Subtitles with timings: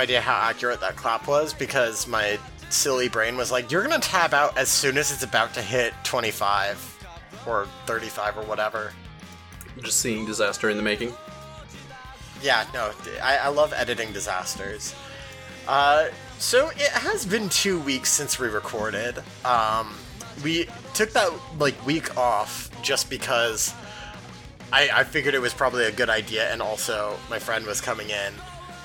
[0.00, 2.38] idea how accurate that clap was because my
[2.70, 5.94] silly brain was like, "You're gonna tab out as soon as it's about to hit
[6.04, 6.78] 25
[7.46, 8.92] or 35 or whatever."
[9.82, 11.14] Just seeing disaster in the making.
[12.42, 14.94] Yeah, no, I, I love editing disasters.
[15.68, 19.22] Uh, so it has been two weeks since we recorded.
[19.44, 19.94] Um,
[20.42, 23.74] we took that like week off just because
[24.72, 28.10] I, I figured it was probably a good idea, and also my friend was coming
[28.10, 28.32] in,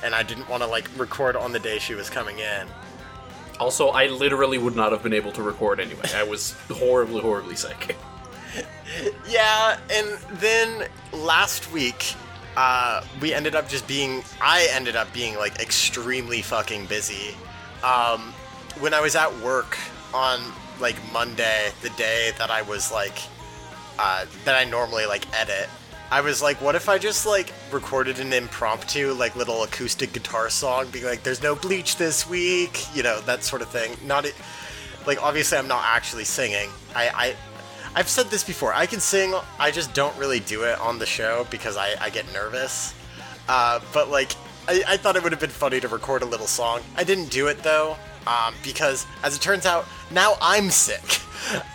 [0.06, 2.68] and I didn't want to like record on the day she was coming in.
[3.60, 6.06] Also, I literally would not have been able to record anyway.
[6.14, 7.98] I was horribly, horribly sick.
[9.28, 10.08] Yeah, and
[10.40, 12.14] then last week,
[12.56, 14.24] uh, we ended up just being.
[14.40, 17.36] I ended up being like extremely fucking busy.
[17.84, 18.34] Um,
[18.80, 19.78] when I was at work
[20.14, 20.40] on
[20.80, 23.18] like Monday, the day that I was like,
[24.00, 25.68] uh, that I normally like edit,
[26.12, 30.50] I was like, what if I just like recorded an impromptu like little acoustic guitar
[30.50, 33.96] song, being like, "There's no bleach this week," you know, that sort of thing.
[34.06, 34.36] Not it.
[35.08, 36.70] Like obviously, I'm not actually singing.
[36.96, 37.36] I, I
[37.96, 38.74] I've said this before.
[38.74, 39.34] I can sing.
[39.58, 42.94] I just don't really do it on the show because I, I get nervous.
[43.48, 44.34] Uh, but like,
[44.68, 46.82] I, I thought it would have been funny to record a little song.
[46.98, 47.96] I didn't do it though,
[48.28, 51.02] um, because as it turns out, now I'm sick.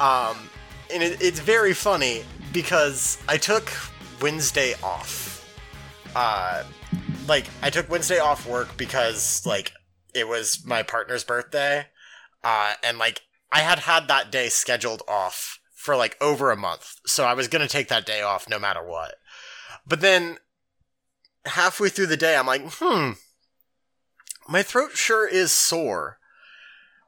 [0.00, 0.50] Um,
[0.92, 3.70] and it, it's very funny because I took
[4.20, 5.46] Wednesday off.
[6.14, 6.64] Uh,
[7.28, 9.72] like I took Wednesday off work because like
[10.14, 11.86] it was my partner's birthday,
[12.42, 13.22] uh, and like
[13.52, 17.48] I had had that day scheduled off for like over a month, so I was
[17.48, 19.14] gonna take that day off no matter what.
[19.86, 20.38] But then
[21.46, 23.12] halfway through the day, I'm like, hmm,
[24.48, 26.18] my throat sure is sore.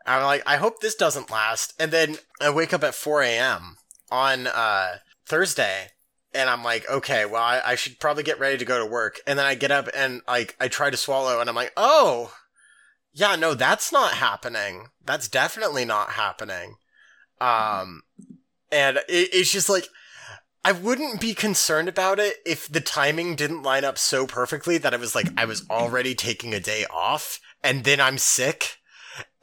[0.07, 1.75] I'm like, I hope this doesn't last.
[1.79, 3.77] And then I wake up at 4 a.m.
[4.11, 4.97] on uh,
[5.27, 5.89] Thursday,
[6.35, 9.21] and I'm like, okay, well, I, I should probably get ready to go to work.
[9.27, 12.35] And then I get up and like I try to swallow, and I'm like, oh,
[13.13, 14.89] yeah, no, that's not happening.
[15.05, 16.77] That's definitely not happening.
[17.41, 18.03] Um,
[18.71, 19.89] and it, it's just like
[20.65, 24.95] I wouldn't be concerned about it if the timing didn't line up so perfectly that
[24.95, 28.77] it was like I was already taking a day off and then I'm sick.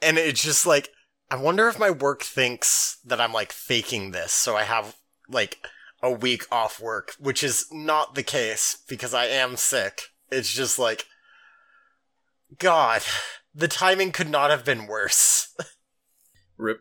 [0.00, 0.88] And it's just like,
[1.30, 4.32] I wonder if my work thinks that I'm like faking this.
[4.32, 4.96] So I have
[5.28, 5.58] like
[6.02, 10.02] a week off work, which is not the case because I am sick.
[10.30, 11.06] It's just like,
[12.58, 13.02] God,
[13.54, 15.54] the timing could not have been worse.
[16.56, 16.80] Rip.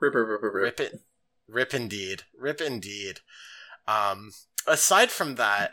[0.00, 0.62] Rip, rip, rip, rip, rip.
[0.62, 1.00] Rip it.
[1.48, 2.22] Rip indeed.
[2.38, 3.20] Rip indeed.
[3.88, 4.32] Um,
[4.66, 5.72] aside from that,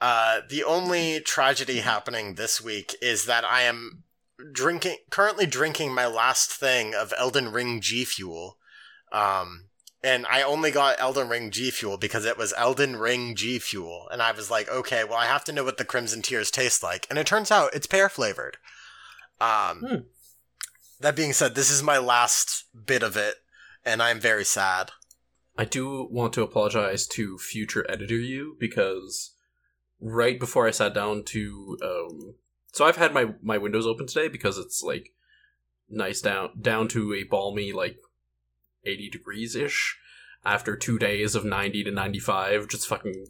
[0.00, 4.04] uh, the only tragedy happening this week is that I am
[4.52, 8.56] drinking, currently drinking my last thing of Elden Ring G Fuel.
[9.12, 9.69] Um,
[10.02, 14.08] and I only got Elden Ring G Fuel because it was Elden Ring G Fuel.
[14.10, 16.82] And I was like, okay, well, I have to know what the Crimson Tears taste
[16.82, 17.06] like.
[17.10, 18.56] And it turns out it's pear flavored.
[19.40, 19.96] Um, Hmm.
[21.00, 23.36] That being said, this is my last bit of it,
[23.86, 24.90] and I'm very sad.
[25.56, 29.34] I do want to apologize to future editor you because
[30.00, 32.34] right before I sat down to um
[32.72, 35.12] so I've had my my windows open today because it's like
[35.90, 37.98] nice down down to a balmy like
[38.84, 39.98] 80 degrees ish
[40.44, 43.26] after 2 days of 90 to 95 just fucking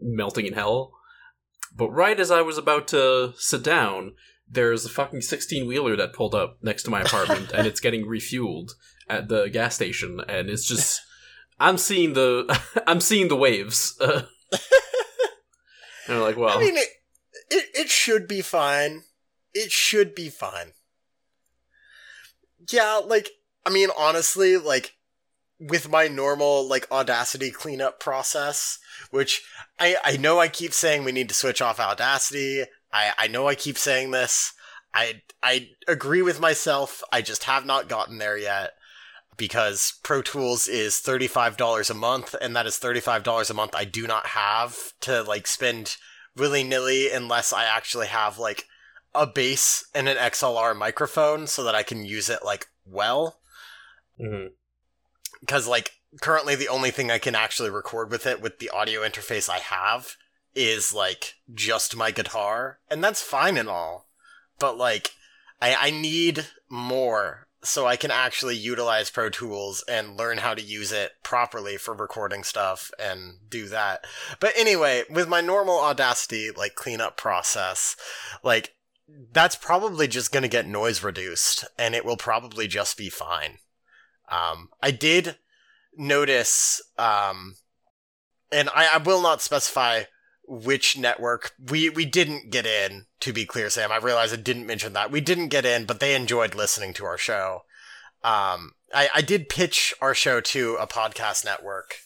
[0.00, 0.92] melting in hell.
[1.74, 4.14] But right as I was about to sit down,
[4.48, 8.06] there's a fucking 16 wheeler that pulled up next to my apartment and it's getting
[8.06, 8.70] refueled
[9.08, 11.00] at the gas station and it's just
[11.60, 14.00] I'm seeing the I'm seeing the waves.
[16.08, 16.88] And I'm like, well, I mean, it,
[17.50, 19.02] it it should be fine.
[19.52, 20.72] It should be fine.
[22.72, 23.28] Yeah, like
[23.64, 24.94] I mean, honestly, like
[25.60, 28.78] with my normal like Audacity cleanup process,
[29.10, 29.42] which
[29.78, 32.64] I I know I keep saying we need to switch off Audacity.
[32.92, 34.52] I I know I keep saying this.
[34.94, 37.02] I I agree with myself.
[37.12, 38.72] I just have not gotten there yet
[39.36, 44.06] because Pro Tools is $35 a month and that is $35 a month I do
[44.06, 45.96] not have to like spend
[46.36, 48.66] willy-nilly unless I actually have like
[49.14, 53.38] a bass and an XLR microphone so that I can use it like well
[54.20, 54.50] mhm.
[55.40, 59.02] because like currently the only thing I can actually record with it with the audio
[59.02, 60.16] interface I have
[60.54, 64.08] is like just my guitar and that's fine and all
[64.58, 65.12] but like
[65.60, 70.62] I, I need more so I can actually utilize Pro Tools and learn how to
[70.62, 74.04] use it properly for recording stuff and do that.
[74.38, 77.96] But anyway, with my normal Audacity like cleanup process,
[78.42, 78.74] like
[79.32, 83.58] that's probably just going to get noise reduced and it will probably just be fine.
[84.30, 85.36] Um, I did
[85.96, 87.56] notice, um,
[88.52, 90.04] and I, I will not specify
[90.46, 93.06] which network we we didn't get in.
[93.20, 96.00] To be clear, Sam, I realize I didn't mention that we didn't get in, but
[96.00, 97.62] they enjoyed listening to our show.
[98.22, 101.96] Um, I, I did pitch our show to a podcast network,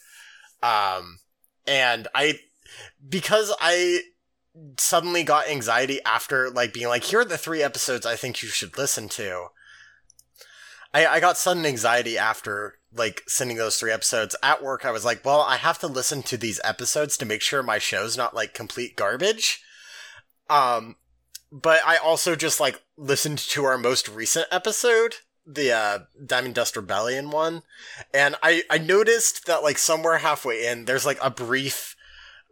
[0.62, 1.18] um,
[1.66, 2.38] and I
[3.08, 4.00] because I
[4.78, 8.48] suddenly got anxiety after like being like, here are the three episodes I think you
[8.48, 9.46] should listen to.
[10.94, 14.84] I, I got sudden anxiety after like sending those three episodes at work.
[14.84, 17.78] I was like, well, I have to listen to these episodes to make sure my
[17.78, 19.62] show's not like complete garbage.
[20.50, 20.96] Um,
[21.50, 25.16] but I also just like listened to our most recent episode,
[25.46, 27.62] the uh, Diamond Dust Rebellion one,
[28.12, 31.96] and I I noticed that like somewhere halfway in, there's like a brief,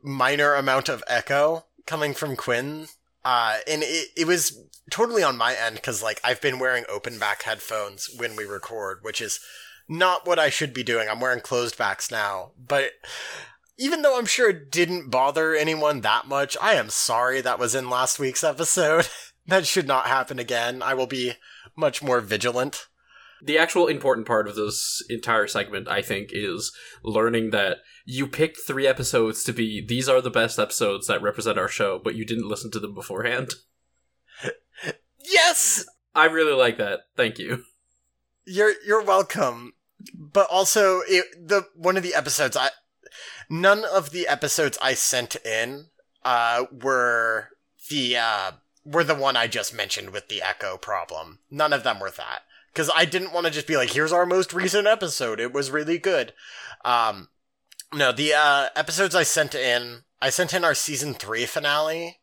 [0.02, 2.86] minor amount of echo coming from Quinn.
[3.22, 4.58] Uh, and it, it was
[4.90, 8.98] totally on my end because like I've been wearing open back headphones when we record,
[9.02, 9.40] which is
[9.88, 11.08] not what I should be doing.
[11.08, 12.92] I'm wearing closed backs now, but
[13.78, 17.74] even though I'm sure it didn't bother anyone that much, I am sorry that was
[17.74, 19.08] in last week's episode.
[19.46, 20.82] that should not happen again.
[20.82, 21.32] I will be
[21.76, 22.86] much more vigilant.
[23.42, 26.72] The actual important part of this entire segment, I think, is
[27.02, 31.58] learning that you picked three episodes to be these are the best episodes that represent
[31.58, 33.54] our show, but you didn't listen to them beforehand.
[35.30, 35.84] Yes!
[36.14, 37.00] I really like that.
[37.16, 37.64] Thank you.
[38.44, 39.74] You're you're welcome.
[40.14, 42.70] But also it, the one of the episodes I
[43.48, 45.86] none of the episodes I sent in
[46.24, 47.50] uh were
[47.90, 48.52] the uh
[48.84, 51.40] were the one I just mentioned with the echo problem.
[51.50, 52.42] None of them were that.
[52.74, 55.38] Cuz I didn't want to just be like here's our most recent episode.
[55.38, 56.32] It was really good.
[56.84, 57.28] Um
[57.92, 62.19] no, the uh episodes I sent in I sent in our season 3 finale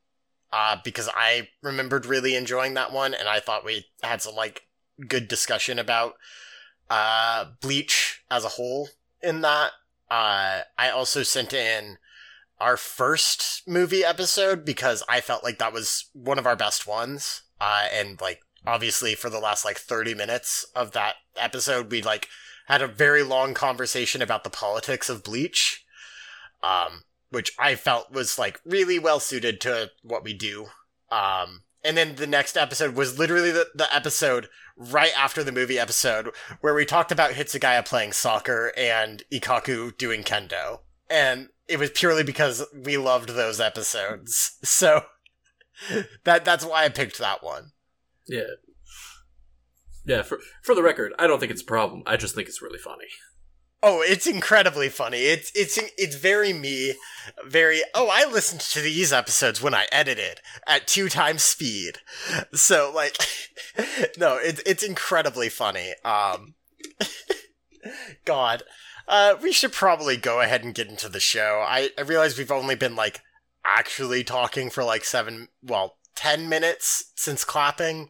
[0.52, 4.64] uh, because I remembered really enjoying that one, and I thought we had some like
[5.08, 6.16] good discussion about
[6.90, 8.90] uh, Bleach as a whole
[9.22, 9.72] in that.
[10.10, 11.98] Uh, I also sent in
[12.60, 17.44] our first movie episode because I felt like that was one of our best ones,
[17.60, 22.28] uh, and like obviously for the last like 30 minutes of that episode we like
[22.68, 25.86] had a very long conversation about the politics of bleach
[26.62, 30.68] um which I felt was like really well suited to what we do.
[31.12, 35.80] Um, and then the next episode was literally the, the episode right after the movie
[35.80, 36.30] episode
[36.62, 40.80] where we talked about Hitsugaya playing soccer and Ikkaku doing kendo.
[41.10, 44.58] And it was purely because we loved those episodes.
[44.64, 45.04] So
[46.24, 47.72] that that's why I picked that one.
[48.28, 48.56] Yeah.
[50.06, 52.02] Yeah, for for the record, I don't think it's a problem.
[52.06, 53.06] I just think it's really funny.
[53.90, 55.20] Oh, it's incredibly funny.
[55.20, 56.96] It's it's it's very me,
[57.46, 57.84] very.
[57.96, 62.00] Oh, I listened to these episodes when I edited at two times speed.
[62.54, 63.16] So like,
[64.18, 65.94] no, it's it's incredibly funny.
[66.04, 66.56] Um,
[68.26, 68.64] God,
[69.08, 71.64] uh, we should probably go ahead and get into the show.
[71.66, 73.22] I I realize we've only been like
[73.64, 78.10] actually talking for like seven, well, ten minutes since clapping.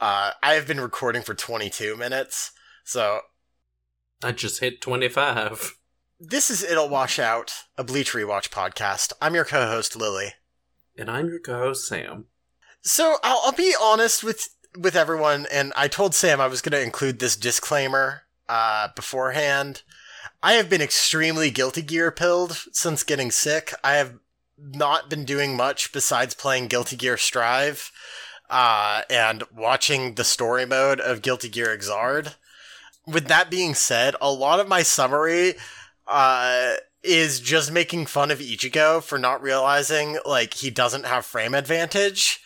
[0.00, 2.52] Uh, I have been recording for twenty two minutes,
[2.84, 3.20] so
[4.22, 5.78] I just hit 25.
[6.18, 9.14] This is It'll Wash Out, a Bleach Rewatch podcast.
[9.22, 10.34] I'm your co host, Lily.
[10.98, 12.26] And I'm your co host, Sam.
[12.82, 16.78] So I'll, I'll, be honest with, with everyone, and I told Sam I was going
[16.78, 19.84] to include this disclaimer uh, beforehand.
[20.42, 23.72] I have been extremely guilty gear pilled since getting sick.
[23.82, 24.18] I have
[24.58, 27.90] not been doing much besides playing Guilty Gear Strive
[28.50, 32.34] uh, and watching the story mode of Guilty Gear Xrd
[33.06, 35.54] with that being said, a lot of my summary
[36.06, 41.54] uh, is just making fun of Ichigo for not realizing like he doesn't have frame
[41.54, 42.40] advantage.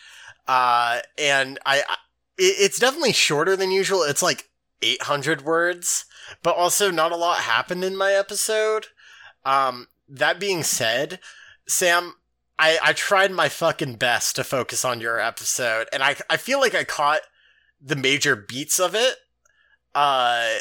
[0.47, 1.97] Uh, and I, I
[2.37, 4.03] it's definitely shorter than usual.
[4.03, 4.49] It's like
[4.81, 6.05] 800 words,
[6.43, 8.87] but also not a lot happened in my episode.
[9.45, 11.19] Um, that being said,
[11.67, 12.15] Sam,
[12.59, 16.59] I, I tried my fucking best to focus on your episode, and I, I feel
[16.59, 17.21] like I caught
[17.81, 19.15] the major beats of it.
[19.95, 20.55] Uh,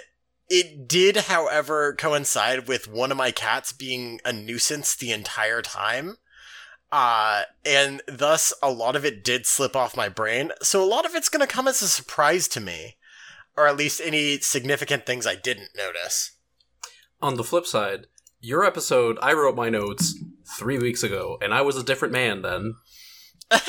[0.48, 6.18] it did, however, coincide with one of my cats being a nuisance the entire time.
[6.92, 10.52] Uh, and thus a lot of it did slip off my brain.
[10.62, 12.96] So a lot of it's going to come as a surprise to me,
[13.56, 16.32] or at least any significant things I didn't notice.
[17.20, 18.06] On the flip side,
[18.40, 20.16] your episode, I wrote my notes
[20.56, 22.74] three weeks ago, and I was a different man then.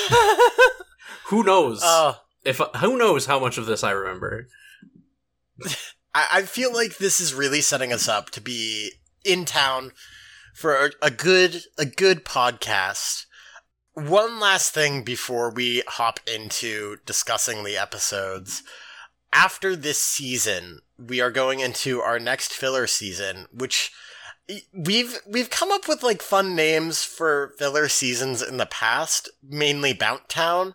[1.27, 1.81] who knows?
[1.81, 4.47] Uh, if who knows how much of this I remember?
[6.13, 8.91] I, I feel like this is really setting us up to be
[9.23, 9.91] in town
[10.53, 13.25] for a, good a good podcast.
[13.93, 18.63] One last thing before we hop into discussing the episodes.
[19.31, 23.91] After this season, we are going into our next filler season, which
[24.73, 29.91] we've we've come up with like fun names for filler seasons in the past, mainly
[29.91, 30.73] Bount Town,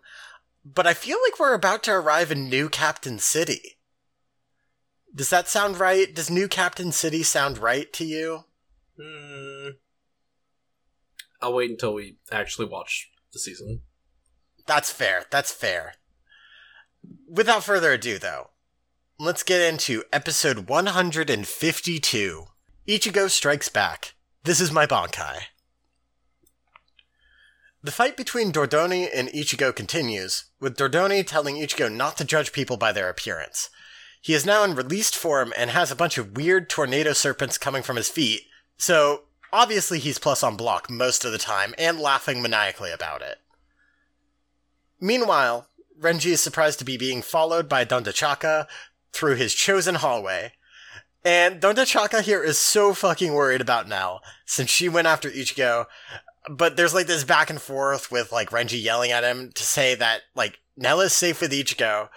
[0.65, 3.79] but I feel like we're about to arrive in New Captain City.
[5.15, 6.15] Does that sound right?
[6.15, 8.45] Does New Captain City sound right to you?
[9.01, 9.71] Hmm.
[11.43, 13.83] I'll wait until we actually watch the season.
[14.67, 15.25] That's fair.
[15.31, 15.95] That's fair.
[17.29, 18.51] Without further ado, though,
[19.19, 22.45] let's get into episode 152
[22.87, 24.15] Ichigo Strikes Back.
[24.45, 25.39] This is my Bankai.
[27.83, 32.77] The fight between Dordoni and Ichigo continues, with Dordoni telling Ichigo not to judge people
[32.77, 33.71] by their appearance.
[34.21, 37.83] He is now in released form and has a bunch of weird tornado serpents coming
[37.83, 38.43] from his feet,
[38.77, 39.23] so
[39.53, 43.39] obviously he's plus on block most of the time and laughing maniacally about it.
[45.01, 45.67] Meanwhile,
[45.99, 48.67] Renji is surprised to be being followed by Dondochaka
[49.13, 50.53] through his chosen hallway.
[51.25, 55.87] And Dondochaka here is so fucking worried about Nel, since she went after Ichigo,
[56.49, 59.95] but there's like this back and forth with like Renji yelling at him to say
[59.95, 62.09] that like Nel is safe with Ichigo.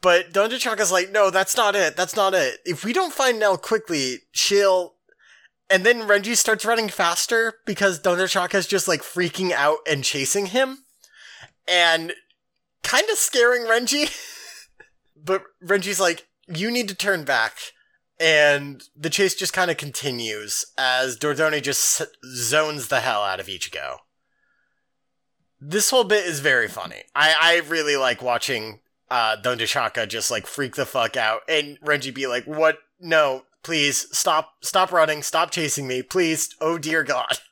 [0.00, 1.96] But Dondochaka's like, no, that's not it.
[1.96, 2.58] That's not it.
[2.64, 4.94] If we don't find Nel quickly, she'll
[5.68, 10.78] and then Renji starts running faster because Dondochaka's just like freaking out and chasing him.
[11.68, 12.12] And
[12.82, 14.10] kind of scaring Renji.
[15.24, 17.58] but Renji's like, you need to turn back.
[18.18, 23.46] And the chase just kind of continues as Dordoni just zones the hell out of
[23.46, 23.98] Ichigo.
[25.60, 27.02] This whole bit is very funny.
[27.14, 32.14] I, I really like watching uh, Dondochaka just like freak the fuck out and Renji
[32.14, 32.78] be like, what?
[33.00, 36.54] No, please stop, stop running, stop chasing me, please.
[36.60, 37.38] Oh dear God.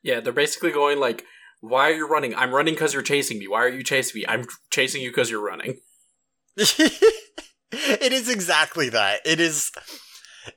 [0.00, 1.24] Yeah, they're basically going like,
[1.60, 2.32] why are you running?
[2.34, 3.48] I'm running because you're chasing me.
[3.48, 4.26] Why are you chasing me?
[4.28, 5.80] I'm chasing you because you're running.
[6.56, 9.20] it is exactly that.
[9.26, 9.72] It is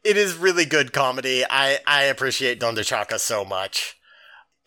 [0.03, 1.43] it is really good comedy.
[1.43, 3.97] I, I appreciate Dondochaka so much.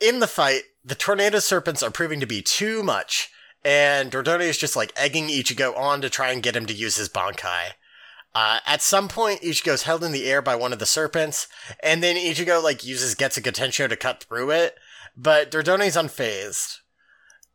[0.04, 3.30] In the fight, the tornado serpents are proving to be too much,
[3.64, 6.96] and Dordoni is just like egging Ichigo on to try and get him to use
[6.96, 7.68] his Bankai.
[8.34, 11.48] Uh, at some point, Ichigo is held in the air by one of the serpents,
[11.82, 14.76] and then Ichigo like uses Getsuga Tensho to cut through it,
[15.16, 16.80] but Dordoni's unfazed.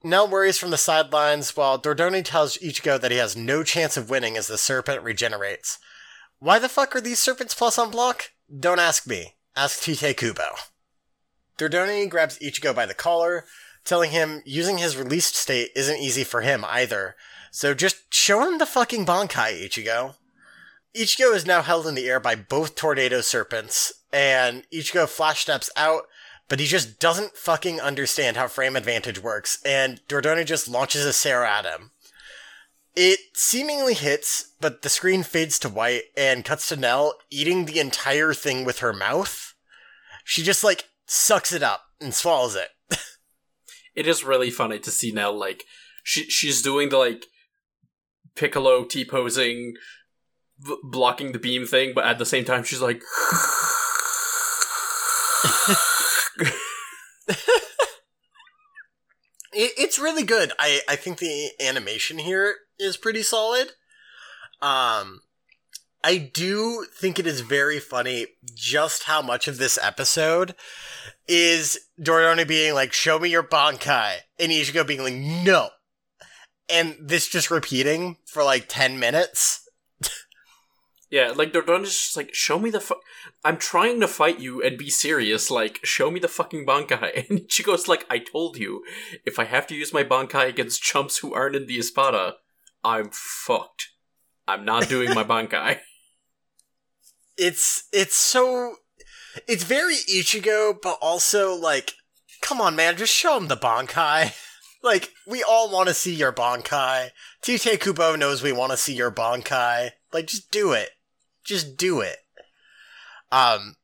[0.04, 4.10] Nel worries from the sidelines while Dordoni tells Ichigo that he has no chance of
[4.10, 5.78] winning as the serpent regenerates.
[6.40, 8.32] Why the fuck are these serpents plus on block?
[8.60, 9.36] Don't ask me.
[9.56, 10.56] Ask Tite Kubo.
[11.60, 13.44] Dordoni grabs Ichigo by the collar,
[13.84, 17.16] telling him using his released state isn't easy for him either,
[17.52, 20.16] so just show him the fucking Bankai, Ichigo.
[20.96, 25.70] Ichigo is now held in the air by both tornado serpents, and Ichigo flash steps
[25.76, 26.04] out,
[26.48, 31.10] but he just doesn't fucking understand how frame advantage works, and Dordoni just launches a
[31.10, 31.92] Cero at him.
[32.96, 37.80] It seemingly hits, but the screen fades to white and cuts to Nel eating the
[37.80, 39.54] entire thing with her mouth.
[40.24, 42.70] She just like sucks it up and swallows it.
[43.96, 45.64] it is really funny to see Nel like
[46.04, 47.26] she she's doing the like
[48.36, 49.74] Piccolo T posing
[50.84, 53.02] blocking the beam thing, but at the same time she's like
[59.54, 60.52] it, it's really good.
[60.60, 63.72] I, I think the animation here is pretty solid.
[64.62, 65.22] Um,
[66.04, 70.56] I do think it is very funny just how much of this episode
[71.28, 75.70] is Dordoni being like, show me your Bankai, and Ichigo being like, no.
[76.70, 79.68] And this just repeating for like 10 minutes.
[81.12, 83.02] Yeah, like done just like show me the fu-
[83.44, 85.50] I'm trying to fight you and be serious.
[85.50, 87.28] Like show me the fucking bankai.
[87.30, 88.84] And goes like, I told you,
[89.26, 92.36] if I have to use my bankai against chumps who aren't in the espada,
[92.84, 93.88] I'm fucked.
[94.48, 95.80] I'm not doing my bankai.
[97.40, 98.76] It's it's so
[99.48, 101.94] it's very Ichigo, but also like,
[102.42, 104.34] come on, man, just show him the bankai.
[104.84, 107.10] like we all want to see your bankai.
[107.42, 109.92] Tite Kubo knows we want to see your bankai.
[110.12, 110.90] Like, just do it.
[111.44, 112.18] Just do it.
[113.32, 113.76] Um,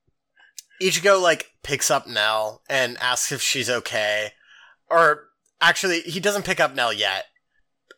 [0.81, 4.31] Ichigo like picks up Nel and asks if she's okay.
[4.89, 5.27] Or
[5.61, 7.25] actually, he doesn't pick up Nel yet.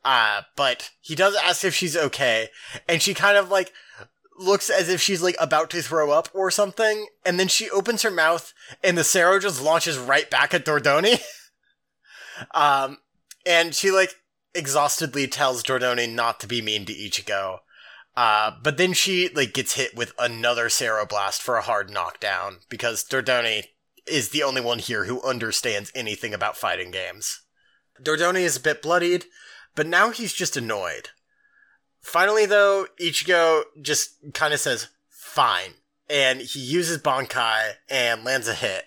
[0.05, 2.47] Uh, but he does ask if she's okay,
[2.87, 3.73] and she kind of like
[4.38, 8.01] looks as if she's like about to throw up or something, and then she opens
[8.01, 8.53] her mouth,
[8.84, 11.22] and the Cero just launches right back at Dordoni.
[12.53, 12.98] um,
[13.46, 14.15] and she like
[14.53, 17.60] exhaustedly tells Dordoni not to be mean to Ichigo.
[18.15, 20.70] Uh, but then she like gets hit with another
[21.08, 23.65] Blast for a hard knockdown because Dordoni
[24.08, 27.41] is the only one here who understands anything about fighting games.
[28.01, 29.25] Dordoni is a bit bloodied,
[29.75, 31.10] but now he's just annoyed.
[32.07, 35.71] Finally, though, Ichigo just kind of says, fine,
[36.09, 38.85] and he uses Bankai and lands a hit.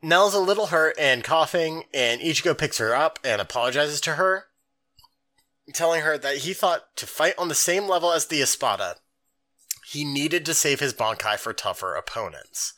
[0.00, 4.44] Nel's a little hurt and coughing, and Ichigo picks her up and apologizes to her,
[5.74, 8.98] telling her that he thought to fight on the same level as the Espada,
[9.88, 12.72] he needed to save his Bankai for tougher opponents.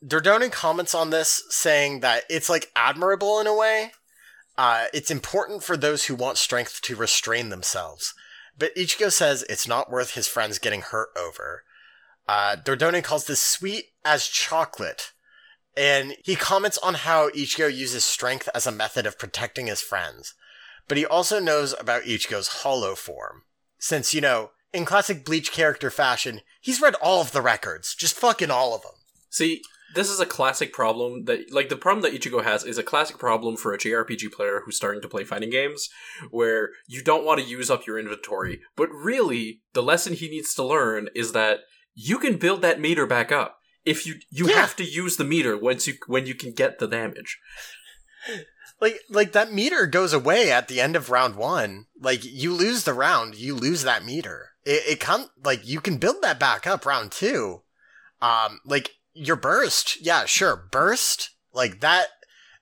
[0.00, 3.90] Dordoni comments on this, saying that it's like admirable in a way.
[4.58, 8.14] Uh, it's important for those who want strength to restrain themselves.
[8.58, 11.64] But Ichigo says it's not worth his friends getting hurt over.
[12.26, 15.12] Uh, Dordoni calls this sweet as chocolate,
[15.76, 20.34] and he comments on how Ichigo uses strength as a method of protecting his friends.
[20.88, 23.42] But he also knows about Ichigo's hollow form.
[23.78, 28.14] Since, you know, in classic Bleach character fashion, he's read all of the records, just
[28.14, 28.92] fucking all of them.
[29.28, 29.62] See,
[29.94, 33.18] this is a classic problem that like the problem that Ichigo has is a classic
[33.18, 35.88] problem for a JRPG player who's starting to play fighting games
[36.30, 38.60] where you don't want to use up your inventory.
[38.76, 41.60] But really, the lesson he needs to learn is that
[41.94, 43.58] you can build that meter back up.
[43.84, 44.56] If you you Yeah.
[44.56, 47.38] have to use the meter once you when you can get the damage.
[48.78, 51.86] Like like that meter goes away at the end of round one.
[51.98, 54.50] Like you lose the round, you lose that meter.
[54.66, 57.62] It it come like you can build that back up round two.
[58.20, 62.08] Um, like your burst, yeah, sure, burst like that.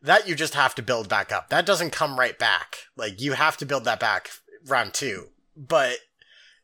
[0.00, 1.48] That you just have to build back up.
[1.48, 2.76] That doesn't come right back.
[2.94, 4.28] Like you have to build that back
[4.66, 5.28] round two.
[5.56, 5.96] But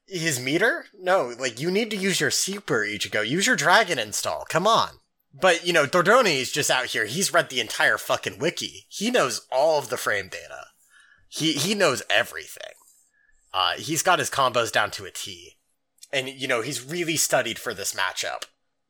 [0.07, 1.35] his meter, no.
[1.39, 3.27] Like you need to use your super Ichigo.
[3.27, 4.45] Use your dragon install.
[4.51, 5.01] Come on.
[5.33, 7.07] But, you know, Dordoni is just out here.
[7.07, 8.87] He's read the entire fucking wiki.
[8.89, 10.67] He knows all of the frame data.
[11.29, 12.75] He he knows everything.
[13.55, 15.57] Uh, he's got his combos down to a T.
[16.13, 18.45] And, you know, he's really studied for this matchup.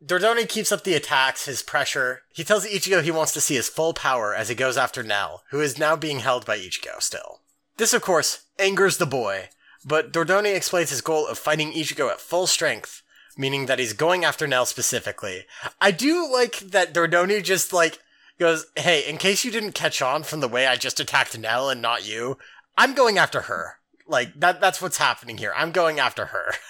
[0.04, 2.22] Dordoni keeps up the attacks, his pressure.
[2.32, 5.44] He tells Ichigo he wants to see his full power as he goes after Nel,
[5.50, 7.40] who is now being held by Ichigo still.
[7.76, 9.50] This, of course, angers the boy,
[9.84, 13.02] but Dordoni explains his goal of fighting Ichigo at full strength,
[13.36, 15.44] meaning that he's going after Nel specifically.
[15.80, 17.98] I do like that Dordoni just like
[18.38, 21.68] goes, "Hey, in case you didn't catch on from the way I just attacked Nel
[21.68, 22.38] and not you,
[22.76, 25.52] I'm going after her." Like that that's what's happening here.
[25.54, 26.54] I'm going after her.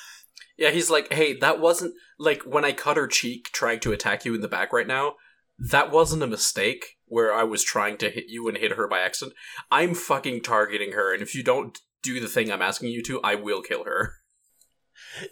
[0.61, 4.25] Yeah, he's like, "Hey, that wasn't like when I cut her cheek trying to attack
[4.25, 5.17] you in the back right now.
[5.59, 9.01] That wasn't a mistake where I was trying to hit you and hit her by
[9.01, 9.37] accident.
[9.71, 13.21] I'm fucking targeting her, and if you don't do the thing I'm asking you to,
[13.23, 14.21] I will kill her."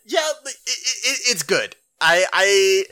[0.05, 1.77] yeah, it, it, it's good.
[2.01, 2.85] I I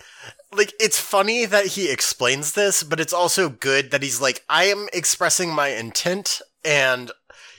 [0.56, 4.64] like it's funny that he explains this, but it's also good that he's like I
[4.64, 7.10] am expressing my intent and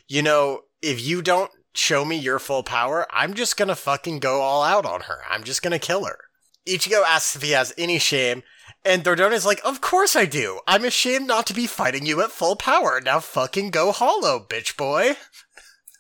[0.08, 4.42] you know, if you don't show me your full power, I'm just to fucking go
[4.42, 5.20] all out on her.
[5.30, 6.20] I'm just to kill her.
[6.68, 8.44] Ichigo asks if he has any shame,
[8.84, 10.60] and Dordoni's like, Of course I do.
[10.68, 13.02] I'm ashamed not to be fighting you at full power.
[13.04, 15.16] Now fucking go hollow, bitch boy.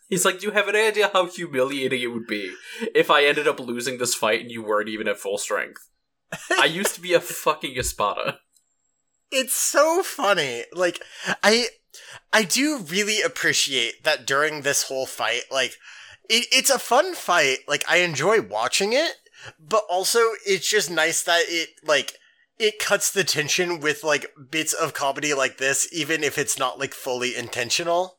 [0.09, 2.53] He's like, "Do you have any idea how humiliating it would be
[2.95, 5.89] if I ended up losing this fight and you weren't even at full strength?
[6.57, 8.39] I used to be a fucking Espada."
[9.31, 10.63] it's so funny.
[10.73, 11.01] Like
[11.43, 11.67] I
[12.33, 15.77] I do really appreciate that during this whole fight, like
[16.29, 17.59] it, it's a fun fight.
[17.67, 19.13] Like I enjoy watching it,
[19.59, 22.13] but also it's just nice that it like
[22.59, 26.79] it cuts the tension with like bits of comedy like this, even if it's not
[26.79, 28.17] like fully intentional.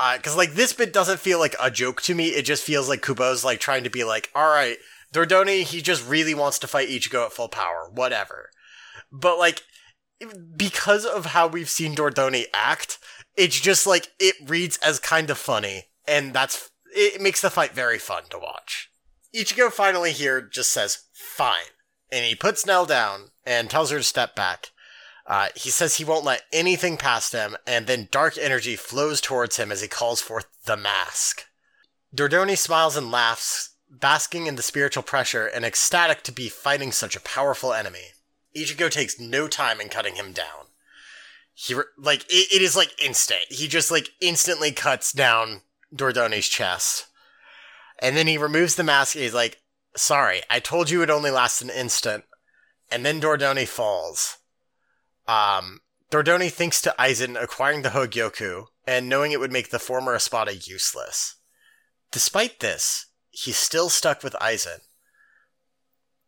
[0.00, 2.28] Uh, cause like this bit doesn't feel like a joke to me.
[2.28, 4.78] It just feels like Kubo's like trying to be like, all right,
[5.12, 8.50] Dordoni, he just really wants to fight Ichigo at full power, whatever.
[9.10, 9.62] But like,
[10.56, 12.98] because of how we've seen Dordoni act,
[13.36, 17.72] it's just like it reads as kind of funny, and that's it makes the fight
[17.72, 18.90] very fun to watch.
[19.34, 21.70] Ichigo finally here just says fine,
[22.10, 24.70] and he puts Nel down and tells her to step back.
[25.26, 29.58] Uh, he says he won't let anything past him, and then dark energy flows towards
[29.58, 31.44] him as he calls forth the mask.
[32.16, 37.14] Dordoni smiles and laughs, basking in the spiritual pressure and ecstatic to be fighting such
[37.14, 38.12] a powerful enemy.
[38.62, 40.66] Ichigo takes no time in cutting him down.
[41.54, 43.44] He like it, it is like instant.
[43.50, 45.62] He just like instantly cuts down
[45.94, 47.06] Dordoni's chest,
[47.98, 49.14] and then he removes the mask.
[49.14, 49.60] He's like,
[49.96, 52.24] "Sorry, I told you it only lasts an instant."
[52.90, 54.38] And then Dordoni falls.
[55.26, 60.14] Um, Dordoni thinks to Aizen acquiring the Hogyoku and knowing it would make the former
[60.14, 61.34] Espada useless.
[62.10, 64.80] Despite this, he's still stuck with Aizen.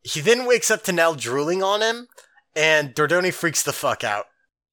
[0.03, 2.09] He then wakes up to Nel drooling on him,
[2.57, 4.27] and Dordoni freaks the fuck out.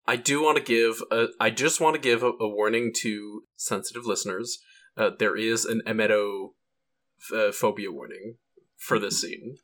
[0.07, 3.43] I do want to give a, I just want to give a, a warning to
[3.57, 4.59] sensitive listeners.
[4.95, 6.51] Uh, there is an emeto
[7.35, 8.35] uh, phobia warning
[8.77, 9.57] for this scene.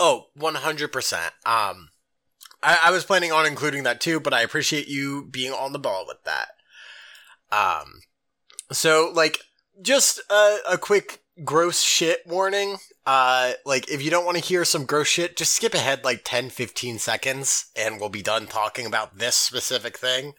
[0.00, 1.14] Oh, 100%.
[1.46, 1.90] Um,
[2.62, 5.78] I, I was planning on including that too, but I appreciate you being on the
[5.78, 6.48] ball with that.
[7.52, 8.00] Um,
[8.72, 9.38] so, like,
[9.82, 12.78] just a, a quick gross shit warning.
[13.06, 16.22] Uh, like, if you don't want to hear some gross shit, just skip ahead like
[16.24, 20.32] 10, 15 seconds and we'll be done talking about this specific thing.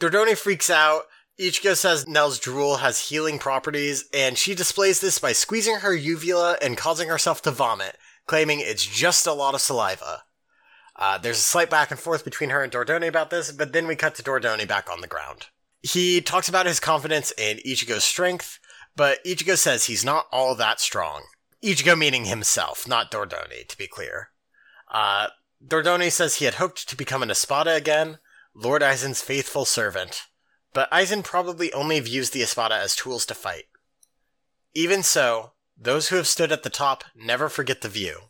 [0.00, 1.02] Dordoni freaks out.
[1.38, 6.56] Ichigo says Nel's drool has healing properties, and she displays this by squeezing her uvula
[6.60, 10.24] and causing herself to vomit, claiming it's just a lot of saliva.
[10.96, 13.86] Uh, there's a slight back and forth between her and Dordoni about this, but then
[13.86, 15.46] we cut to Dordoni back on the ground.
[15.80, 18.58] He talks about his confidence in Ichigo's strength,
[18.96, 21.22] but Ichigo says he's not all that strong.
[21.62, 24.30] Ichigo meaning himself, not Dordoni, to be clear.
[24.90, 25.28] Uh,
[25.64, 28.18] Dordoni says he had hoped to become an Espada again,
[28.54, 30.22] Lord Aizen's faithful servant,
[30.72, 33.64] but Aizen probably only views the Espada as tools to fight.
[34.74, 38.22] Even so, those who have stood at the top never forget the view.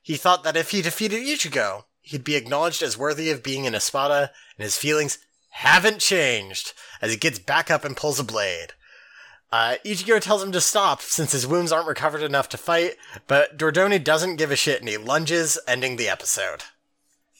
[0.00, 3.74] He thought that if he defeated Ichigo, he'd be acknowledged as worthy of being an
[3.74, 5.18] Espada, and his feelings
[5.50, 6.72] haven't changed
[7.02, 8.74] as he gets back up and pulls a blade.
[9.50, 13.56] Uh, Ichigo tells him to stop since his wounds aren't recovered enough to fight, but
[13.56, 16.64] Dordoni doesn't give a shit and he lunges, ending the episode.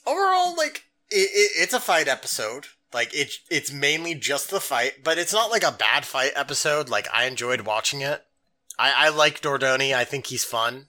[0.07, 2.67] Overall, like, it, it, it's a fight episode.
[2.95, 6.89] Like, it, it's mainly just the fight, but it's not like a bad fight episode.
[6.89, 8.25] Like, I enjoyed watching it.
[8.79, 10.87] I, I like Dordoni, I think he's fun.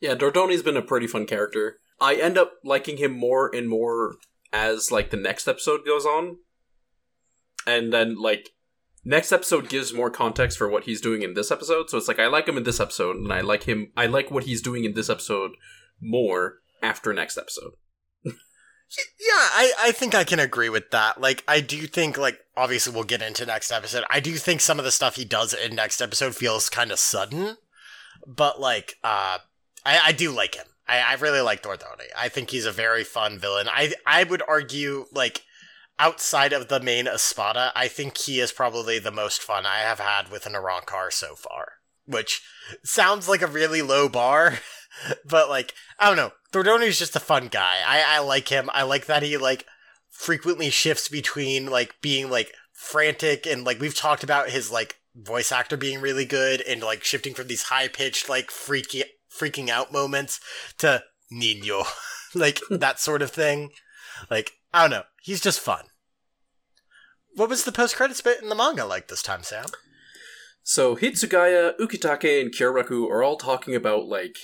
[0.00, 1.78] Yeah, Dordoni's been a pretty fun character.
[2.00, 4.16] I end up liking him more and more
[4.52, 6.38] as like the next episode goes on.
[7.66, 8.50] And then like
[9.04, 11.90] next episode gives more context for what he's doing in this episode.
[11.90, 14.30] So it's like I like him in this episode and I like him I like
[14.30, 15.52] what he's doing in this episode
[16.00, 17.72] more after next episode.
[19.18, 21.18] Yeah, I, I think I can agree with that.
[21.18, 24.04] Like, I do think, like, obviously we'll get into next episode.
[24.10, 26.98] I do think some of the stuff he does in next episode feels kind of
[26.98, 27.56] sudden,
[28.26, 29.38] but, like, uh,
[29.86, 30.66] I, I do like him.
[30.86, 32.08] I, I really like Dordoni.
[32.18, 33.66] I think he's a very fun villain.
[33.66, 35.42] I, I would argue, like,
[35.98, 40.00] outside of the main Espada, I think he is probably the most fun I have
[40.00, 41.72] had with an Arrancar so far.
[42.04, 42.42] Which
[42.84, 44.58] sounds like a really low bar,
[45.24, 46.32] but, like, I don't know.
[46.52, 47.76] Dordoni's just a fun guy.
[47.86, 48.68] I, I like him.
[48.72, 49.64] I like that he like
[50.10, 55.50] frequently shifts between like being like frantic and like we've talked about his like voice
[55.50, 59.92] actor being really good and like shifting from these high pitched like freaky freaking out
[59.92, 60.40] moments
[60.78, 61.84] to Nino,
[62.34, 63.70] like that sort of thing.
[64.30, 65.04] Like I don't know.
[65.22, 65.84] He's just fun.
[67.34, 69.66] What was the post credits bit in the manga like this time, Sam?
[70.62, 74.36] So Hitsugaya, Ukitake, and Kyoraku are all talking about like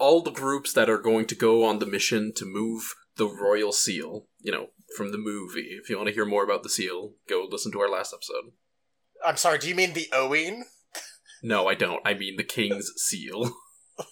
[0.00, 3.72] all the groups that are going to go on the mission to move the royal
[3.72, 5.78] seal, you know, from the movie.
[5.82, 8.52] If you want to hear more about the seal, go listen to our last episode.
[9.24, 10.62] I'm sorry, do you mean the Ōin?
[11.42, 12.00] No, I don't.
[12.04, 13.52] I mean the king's seal.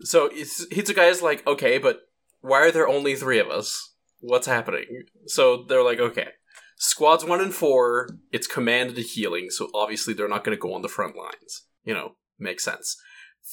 [0.00, 2.00] so Hitsugaya is like, okay, but
[2.40, 3.94] why are there only three of us?
[4.20, 5.04] What's happening?
[5.26, 6.28] So they're like, okay,
[6.76, 10.82] squads one and four, it's commanded healing, so obviously they're not going to go on
[10.82, 11.66] the front lines.
[11.84, 12.96] You know, makes sense.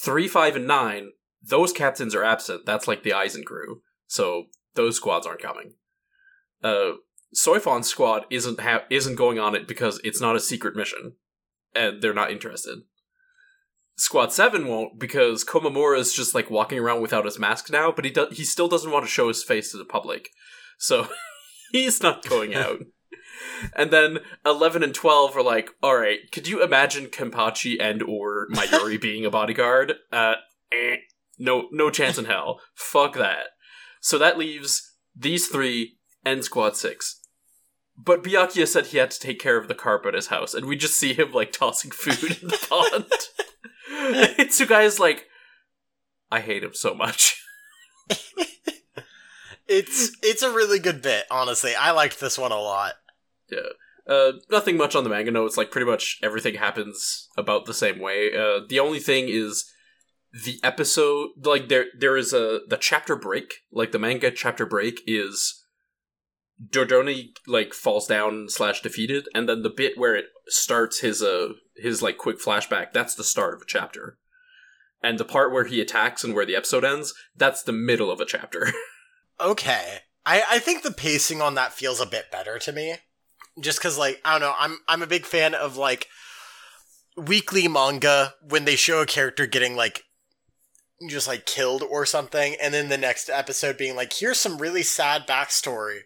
[0.03, 2.65] Three, five, and nine, those captains are absent.
[2.65, 5.75] That's like the Aizen crew, so those squads aren't coming.
[6.63, 6.93] Uh,
[7.35, 11.13] Soifon's squad isn't ha- isn't going on it because it's not a secret mission,
[11.75, 12.79] and they're not interested.
[13.95, 18.05] Squad Seven won't because Komamura is just like walking around without his mask now, but
[18.05, 20.29] he do- he still doesn't want to show his face to the public,
[20.77, 21.07] so
[21.71, 22.79] he's not going out.
[23.75, 28.47] and then 11 and 12 are like all right could you imagine Kenpachi and or
[28.51, 29.93] mayuri being a bodyguard?
[30.11, 30.35] Uh
[30.71, 30.97] eh,
[31.39, 32.59] no no chance in hell.
[32.75, 33.47] Fuck that.
[34.01, 37.19] So that leaves these three and squad 6
[37.95, 40.65] but Byakuya said he had to take care of the carp at his house and
[40.65, 43.05] we just see him like tossing food in the pond
[44.37, 45.27] Hitsugaya is like
[46.31, 47.39] I hate him so much
[49.67, 51.75] it's it's a really good bit, honestly.
[51.75, 52.93] I liked this one a lot.
[53.49, 53.59] Yeah.
[54.05, 55.57] Uh, nothing much on the manga notes.
[55.57, 58.31] Like pretty much everything happens about the same way.
[58.35, 59.71] Uh, the only thing is
[60.45, 61.29] the episode.
[61.41, 63.53] Like there, there is a the chapter break.
[63.71, 65.63] Like the manga chapter break is
[66.69, 71.49] Dordoni like falls down slash defeated, and then the bit where it starts his uh
[71.75, 72.93] his like quick flashback.
[72.93, 74.17] That's the start of a chapter,
[75.01, 77.13] and the part where he attacks and where the episode ends.
[77.35, 78.71] That's the middle of a chapter.
[79.39, 82.97] okay, I I think the pacing on that feels a bit better to me
[83.59, 86.07] just because like i don't know i'm i'm a big fan of like
[87.15, 90.03] weekly manga when they show a character getting like
[91.09, 94.83] just like killed or something and then the next episode being like here's some really
[94.83, 95.99] sad backstory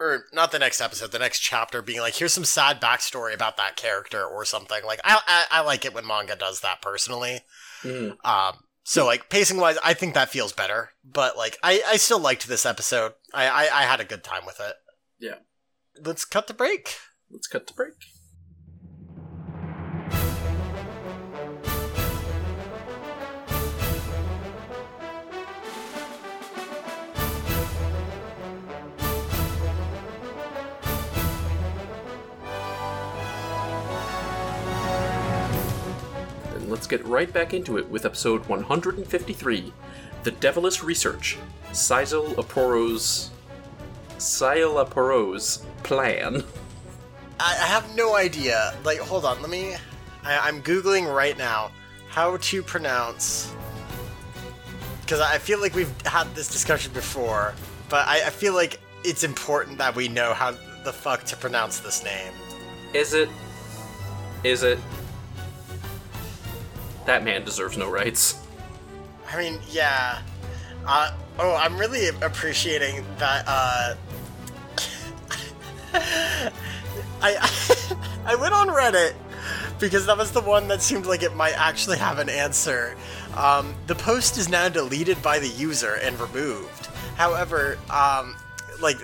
[0.00, 3.56] or not the next episode the next chapter being like here's some sad backstory about
[3.58, 7.40] that character or something like i i, I like it when manga does that personally
[7.84, 8.16] Mm.
[8.26, 12.18] um so like pacing wise i think that feels better but like i i still
[12.18, 14.74] liked this episode i i, I had a good time with it
[15.18, 15.36] Yeah.
[16.04, 16.96] let's cut the break
[17.30, 17.92] Let's cut the break.
[36.80, 39.72] Let's get right back into it with episode 153
[40.22, 41.36] The Devilish Research
[41.72, 43.30] Szayel Aporro's.
[44.18, 46.42] Aporro's plan.
[47.38, 48.74] I, I have no idea.
[48.82, 49.74] Like, hold on, let me.
[50.24, 51.70] I, I'm Googling right now
[52.08, 53.52] how to pronounce.
[55.02, 57.52] Because I feel like we've had this discussion before,
[57.90, 60.52] but I, I feel like it's important that we know how
[60.84, 62.32] the fuck to pronounce this name.
[62.94, 63.28] Is it?
[64.44, 64.78] Is it?
[67.06, 68.46] That man deserves no rights.
[69.32, 70.22] I mean, yeah.
[70.86, 73.44] Uh, oh, I'm really appreciating that.
[73.46, 73.94] Uh,
[77.22, 77.36] I
[78.24, 79.14] I went on Reddit
[79.78, 82.96] because that was the one that seemed like it might actually have an answer.
[83.36, 86.86] Um, the post is now deleted by the user and removed.
[87.16, 88.36] However, um,
[88.80, 88.96] like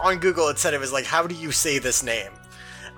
[0.00, 2.32] on Google, it said it was like, "How do you say this name?"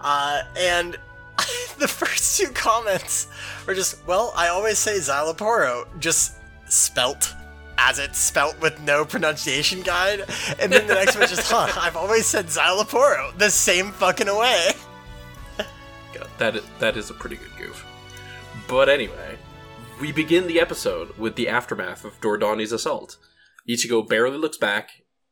[0.01, 0.97] Uh, and
[1.79, 3.29] the first two comments
[3.67, 6.35] were just, "Well, I always say Xyloporo, just
[6.67, 7.35] spelt."
[7.81, 10.25] As it's spelt with no pronunciation guide,
[10.59, 14.73] and then the next one just, huh, I've always said Xyloporo the same fucking way.
[16.39, 17.85] That is, that is a pretty good goof.
[18.69, 19.39] But anyway,
[20.01, 23.17] we begin the episode with the aftermath of Dordoni's assault.
[23.69, 24.91] Ichigo barely looks back.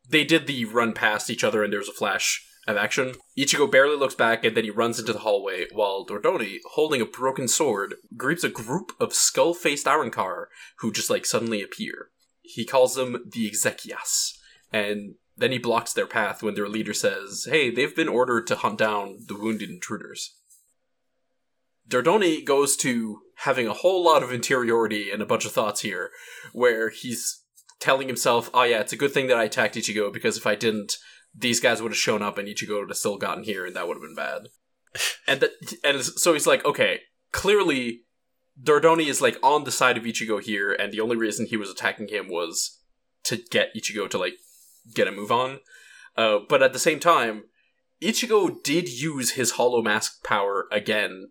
[0.08, 3.14] They did the run past each other and there's a flash of action.
[3.38, 7.06] Ichigo barely looks back and then he runs into the hallway while Dordoni, holding a
[7.06, 10.46] broken sword, greets a group of skull faced Arrancar
[10.78, 12.10] who just like suddenly appear.
[12.42, 14.38] He calls them the Exequias,
[14.72, 18.56] and then he blocks their path when their leader says, Hey, they've been ordered to
[18.56, 20.36] hunt down the wounded intruders.
[21.88, 26.10] Dordoni goes to having a whole lot of interiority and a bunch of thoughts here,
[26.52, 27.42] where he's
[27.78, 30.54] telling himself, oh yeah, it's a good thing that I attacked Ichigo because if I
[30.54, 30.96] didn't,
[31.36, 33.86] these guys would have shown up and Ichigo would have still gotten here and that
[33.86, 34.48] would have been bad.
[35.28, 35.50] and that,
[35.84, 37.00] and so he's like, okay,
[37.32, 38.02] clearly
[38.60, 41.70] Dordoni is like on the side of Ichigo here, and the only reason he was
[41.70, 42.80] attacking him was
[43.24, 44.34] to get Ichigo to like
[44.94, 45.60] get a move on.
[46.16, 47.44] Uh, but at the same time,
[48.02, 51.30] Ichigo did use his Hollow Mask power again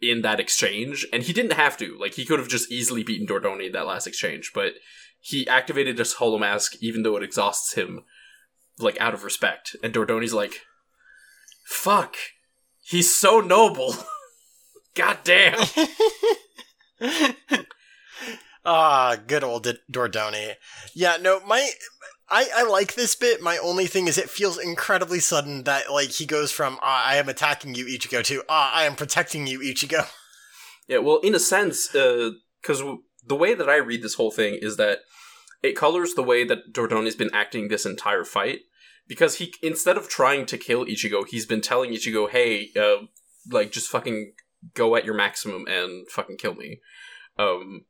[0.00, 1.96] in that exchange, and he didn't have to.
[1.98, 4.74] Like he could have just easily beaten Dordoni in that last exchange, but
[5.20, 8.04] he activated his Hollow Mask even though it exhausts him,
[8.80, 9.76] like out of respect.
[9.82, 10.62] And Dordoni's like,
[11.66, 12.16] "Fuck,
[12.82, 13.94] he's so noble."
[14.94, 15.64] God damn.
[18.64, 20.54] ah, good old Dordoni.
[20.94, 21.70] Yeah, no, my
[22.30, 23.40] I, I like this bit.
[23.40, 27.16] My only thing is it feels incredibly sudden that like he goes from ah, I
[27.16, 30.06] am attacking you Ichigo to ah, I am protecting you Ichigo.
[30.90, 32.94] Yeah, well, in a sense, because uh,
[33.26, 35.00] the way that I read this whole thing is that
[35.62, 38.60] it colors the way that Dordoni's been acting this entire fight.
[39.08, 43.06] Because he, instead of trying to kill Ichigo, he's been telling Ichigo, "Hey, uh,
[43.50, 44.34] like just fucking
[44.74, 46.80] go at your maximum and fucking kill me."
[47.38, 47.86] Um,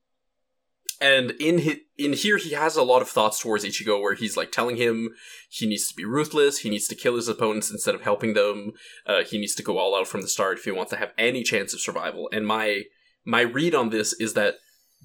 [1.00, 4.36] and in his, in here he has a lot of thoughts towards Ichigo where he's
[4.36, 5.10] like telling him
[5.48, 8.72] he needs to be ruthless, he needs to kill his opponents instead of helping them,
[9.06, 11.12] uh, he needs to go all out from the start if he wants to have
[11.16, 12.28] any chance of survival.
[12.32, 12.82] And my
[13.24, 14.56] my read on this is that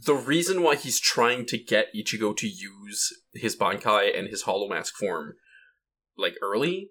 [0.05, 4.67] the reason why he's trying to get Ichigo to use his Bankai and his Hollow
[4.67, 5.33] Mask form
[6.17, 6.89] like early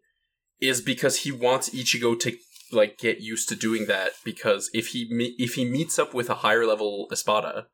[0.61, 2.37] is because he wants Ichigo to
[2.71, 6.31] like get used to doing that because if he me- if he meets up with
[6.31, 7.67] a higher level Espada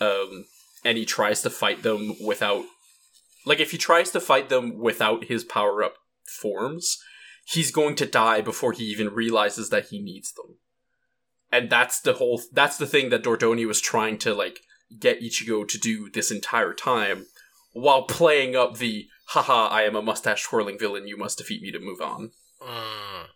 [0.00, 0.44] um
[0.84, 2.64] and he tries to fight them without
[3.46, 5.94] like if he tries to fight them without his power up
[6.26, 6.98] forms,
[7.46, 10.56] he's going to die before he even realizes that he needs them.
[11.52, 14.60] And that's the whole that's the thing that Dordoni was trying to like
[14.98, 17.26] get Ichigo to do this entire time
[17.76, 21.70] while playing up the haha I am a mustache twirling villain you must defeat me
[21.72, 22.30] to move on.
[22.60, 23.26] Mm.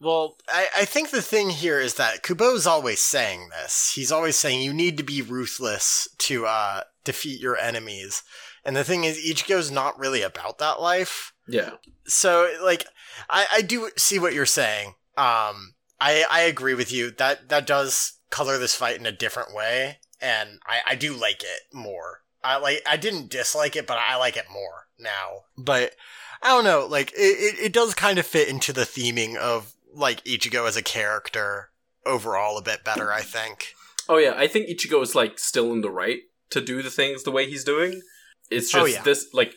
[0.00, 3.92] Well, I, I think the thing here is that Kubo's always saying this.
[3.94, 8.22] He's always saying you need to be ruthless to uh, defeat your enemies.
[8.64, 11.32] And the thing is, Ichigo's not really about that life.
[11.46, 11.70] Yeah.
[12.06, 12.86] So, like,
[13.30, 14.88] I, I do see what you're saying.
[15.16, 17.12] Um, I, I agree with you.
[17.12, 21.42] That that does color this fight in a different way, and I, I do like
[21.42, 22.23] it more.
[22.44, 25.44] I like I didn't dislike it, but I like it more now.
[25.56, 25.94] But
[26.42, 29.74] I don't know, like it, it, it does kind of fit into the theming of
[29.94, 31.70] like Ichigo as a character
[32.04, 33.74] overall a bit better, I think.
[34.08, 37.22] Oh yeah, I think Ichigo is like still in the right to do the things
[37.22, 38.02] the way he's doing.
[38.50, 39.02] It's oh, just oh, yeah.
[39.02, 39.54] this like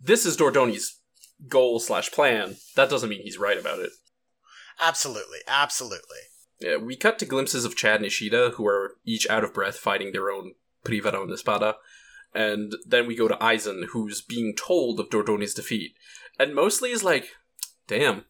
[0.00, 0.98] this is Dordoni's
[1.46, 2.56] goal slash plan.
[2.74, 3.90] That doesn't mean he's right about it.
[4.80, 6.18] Absolutely, absolutely.
[6.58, 9.76] Yeah, we cut to glimpses of Chad and Ishida, who are each out of breath
[9.76, 11.76] fighting their own Privaron and Espada.
[12.34, 15.94] And then we go to Aizen, who's being told of Dordoni's defeat.
[16.38, 17.30] And mostly is like,
[17.86, 18.24] damn,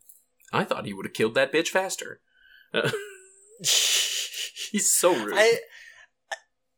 [0.52, 2.20] I thought he would have killed that bitch faster.
[3.60, 5.34] He's so rude.
[5.36, 5.58] I,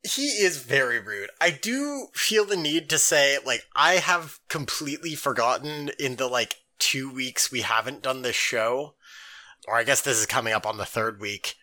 [0.03, 1.31] he is very rude.
[1.41, 6.57] I do feel the need to say, like, I have completely forgotten in the like
[6.79, 8.95] two weeks we haven't done this show,
[9.69, 11.55] or I guess this is coming up on the third week.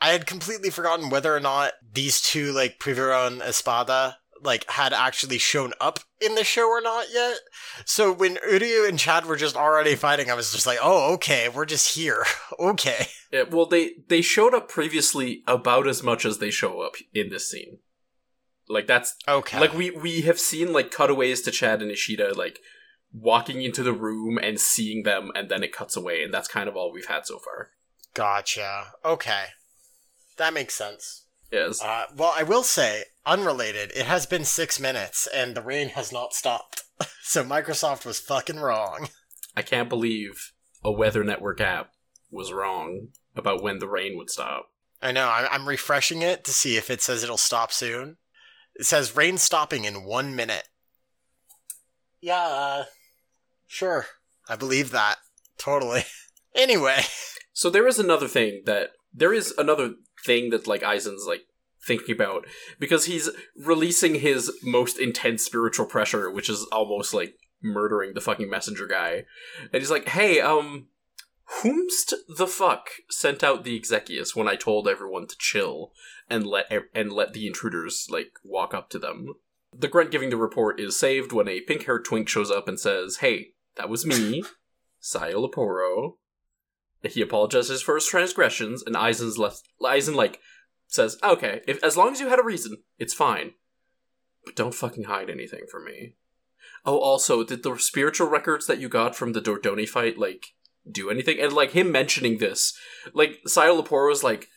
[0.00, 4.92] I had completely forgotten whether or not these two, like Privaron and Espada, like had
[4.92, 7.36] actually shown up in the show or not yet.
[7.84, 11.48] So when Uryu and Chad were just already fighting, I was just like, "Oh, okay,
[11.48, 12.24] we're just here.
[12.58, 16.94] okay." Yeah, well, they they showed up previously about as much as they show up
[17.12, 17.78] in this scene.
[18.68, 19.60] Like that's Okay.
[19.60, 22.58] like we we have seen like cutaways to Chad and Ishida like
[23.12, 26.68] walking into the room and seeing them, and then it cuts away, and that's kind
[26.68, 27.70] of all we've had so far.
[28.14, 28.86] gotcha.
[29.04, 29.44] Okay.
[30.38, 31.26] That makes sense.
[31.52, 35.90] Yes, Uh, well, I will say, unrelated, it has been six minutes and the rain
[35.90, 36.82] has not stopped.
[37.22, 39.08] so Microsoft was fucking wrong.
[39.56, 41.90] I can't believe a Weather Network app
[42.30, 44.70] was wrong about when the rain would stop.
[45.00, 48.16] I know, I'm refreshing it to see if it says it'll stop soon.
[48.74, 50.68] It says rain stopping in one minute.
[52.20, 52.84] Yeah, uh,
[53.66, 54.06] sure.
[54.48, 55.16] I believe that.
[55.58, 56.04] Totally.
[56.54, 57.02] anyway.
[57.52, 61.42] So there is another thing that there is another thing that like Aizen's like
[61.86, 62.46] thinking about
[62.78, 68.50] because he's releasing his most intense spiritual pressure, which is almost like murdering the fucking
[68.50, 69.24] messenger guy.
[69.72, 70.88] And he's like, "Hey, um,
[71.62, 75.92] whomst the fuck sent out the Exequias when I told everyone to chill
[76.28, 79.34] and let and let the intruders like walk up to them?"
[79.76, 83.16] The grunt giving the report is saved when a pink-haired twink shows up and says,
[83.16, 84.44] "Hey, that was me,
[85.02, 86.16] Szayel Aporro."
[87.02, 89.68] He apologizes for his transgressions, and Aizen's left.
[89.82, 90.40] Aizen like
[90.86, 93.54] says, "Okay, if as long as you had a reason, it's fine,
[94.44, 96.14] but don't fucking hide anything from me."
[96.86, 100.48] Oh, also, did the spiritual records that you got from the Dordoni fight like
[100.90, 101.40] do anything?
[101.40, 102.76] And like him mentioning this,
[103.14, 104.48] like Laporo was like,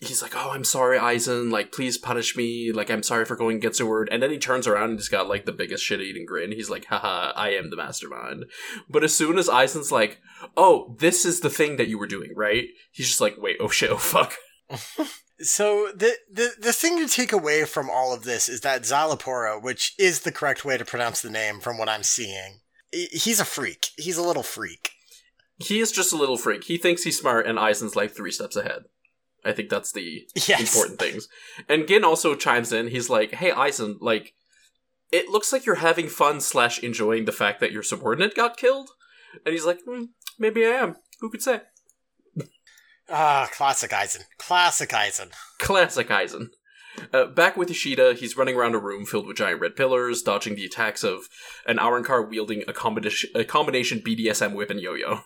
[0.00, 1.50] he's like, "Oh, I'm sorry, Aizen.
[1.50, 2.72] Like, please punish me.
[2.72, 5.08] Like, I'm sorry for going against your word." And then he turns around and he's
[5.08, 6.52] got like the biggest shit-eating grin.
[6.52, 8.46] He's like, "Haha, I am the mastermind."
[8.88, 10.20] But as soon as Aizen's like,
[10.56, 13.68] "Oh, this is the thing that you were doing, right?" He's just like, "Wait, oh
[13.68, 14.34] shit, oh fuck."
[15.40, 19.60] So the, the the thing to take away from all of this is that Szayelaporro,
[19.62, 22.60] which is the correct way to pronounce the name from what I'm seeing,
[22.92, 23.88] he's a freak.
[23.96, 24.90] He's a little freak.
[25.58, 26.64] He is just a little freak.
[26.64, 28.82] He thinks he's smart, and Aizen's like three steps ahead.
[29.44, 30.60] I think that's the Yes.
[30.60, 31.28] important things.
[31.68, 32.88] And Gin also chimes in.
[32.88, 34.34] He's like, "Hey, Aizen, like,
[35.12, 38.90] it looks like you're having fun slash enjoying the fact that your subordinate got killed."
[39.44, 40.04] And he's like, hmm,
[40.38, 40.96] "Maybe I am.
[41.20, 41.62] Who could say?"
[43.08, 44.24] Ah, classic Aizen.
[44.38, 45.32] Classic Aizen.
[45.58, 46.48] Classic Aizen.
[47.12, 50.54] Uh, back with Ishida, he's running around a room filled with giant red pillars, dodging
[50.54, 51.28] the attacks of
[51.66, 55.20] an Arrancar wielding a combination, a combination BDSM whip and yo-yo.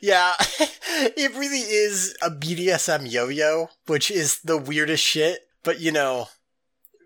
[0.00, 5.40] Yeah, it really is a BDSM yo-yo, which is the weirdest shit.
[5.62, 6.28] But you know,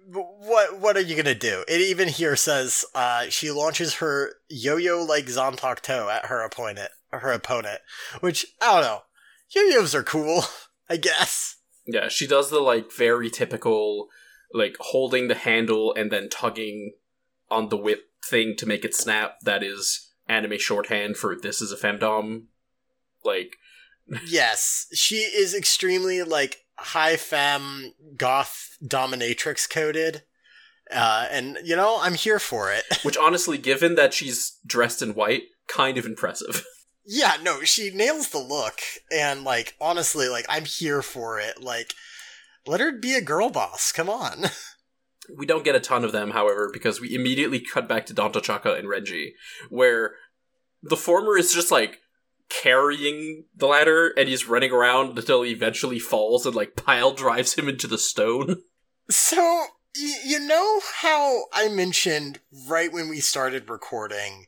[0.07, 1.65] what what are you gonna do?
[1.69, 5.27] It even here says uh, she launches her yo-yo like
[5.83, 7.81] toe at her opponent, her opponent.
[8.21, 9.01] Which I don't know.
[9.55, 10.45] Yo-yos are cool,
[10.89, 11.57] I guess.
[11.87, 14.09] Yeah, she does the like very typical
[14.53, 16.95] like holding the handle and then tugging
[17.51, 19.41] on the whip thing to make it snap.
[19.43, 22.45] That is anime shorthand for this is a femdom.
[23.25, 23.57] Like
[24.27, 30.23] Yes, she is extremely like high femme goth dominatrix coded.
[30.91, 32.85] Uh, and you know, I'm here for it.
[33.03, 36.65] which honestly, given that she's dressed in white, kind of impressive.
[37.07, 38.81] Yeah, no, she nails the look,
[39.13, 41.63] and like honestly, like I'm here for it.
[41.63, 41.95] Like,
[42.67, 43.93] let her be a girl boss.
[43.93, 44.45] Come on.
[45.37, 48.79] we don't get a ton of them, however, because we immediately cut back to Dondochakka
[48.79, 49.33] and Renji,
[49.69, 50.15] where
[50.83, 52.01] the former is just like
[52.51, 57.55] carrying the ladder and he's running around until he eventually falls and like pile drives
[57.55, 58.57] him into the stone.
[59.11, 59.37] So
[59.95, 62.41] y- you know how I mentioned
[62.71, 64.47] right when we started recording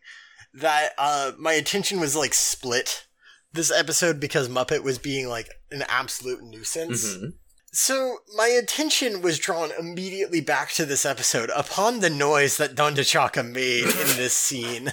[0.60, 3.06] that uh my attention was like split
[3.52, 7.16] this episode because Muppet was being like an absolute nuisance.
[7.16, 7.32] Mhm.
[7.72, 13.46] So my attention was drawn immediately back to this episode upon the noise that Dondochakka
[13.50, 14.92] made in this scene.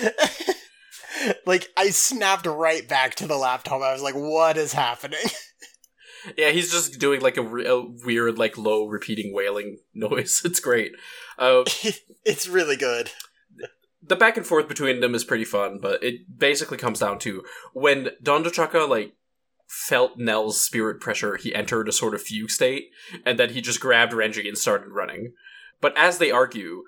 [1.46, 3.82] like I snapped right back to the laptop.
[3.82, 5.18] I was like, "What is happening?"
[6.38, 10.40] Yeah, he's just doing like a, re- a weird, like low repeating wailing noise.
[10.42, 10.92] It's great.
[11.38, 11.64] Uh,
[12.24, 13.10] it's really good.
[14.06, 17.42] The back and forth between them is pretty fun, but it basically comes down to
[17.72, 19.14] when Dondochakka like
[19.66, 22.90] felt Nel's spirit pressure, he entered a sort of fugue state,
[23.24, 25.32] and then he just grabbed Renji and started running.
[25.80, 26.84] But as they argue,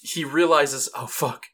[0.00, 1.46] he realizes, oh fuck,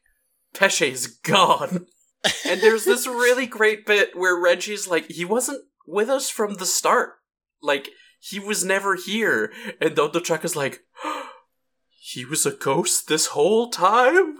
[0.53, 1.87] Pesche is gone.
[2.45, 6.65] and there's this really great bit where Renji's like, he wasn't with us from the
[6.65, 7.13] start.
[7.61, 7.89] Like,
[8.19, 9.51] he was never here.
[9.79, 10.81] And Don is like,
[11.89, 14.37] he was a ghost this whole time?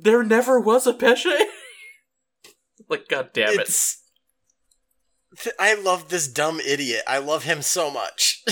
[0.00, 1.34] There never was a Pesche?
[2.88, 3.60] like, god damn it.
[3.60, 4.02] It's,
[5.58, 7.02] I love this dumb idiot.
[7.06, 8.44] I love him so much.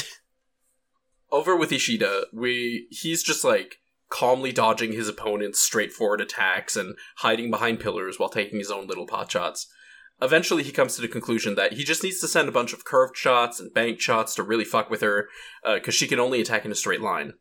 [1.30, 3.76] Over with Ishida, we he's just like
[4.08, 9.06] calmly dodging his opponent's straightforward attacks and hiding behind pillars while taking his own little
[9.06, 9.68] pot shots.
[10.22, 12.84] Eventually, he comes to the conclusion that he just needs to send a bunch of
[12.84, 15.28] curved shots and bank shots to really fuck with her,
[15.64, 17.34] because uh, she can only attack in a straight line.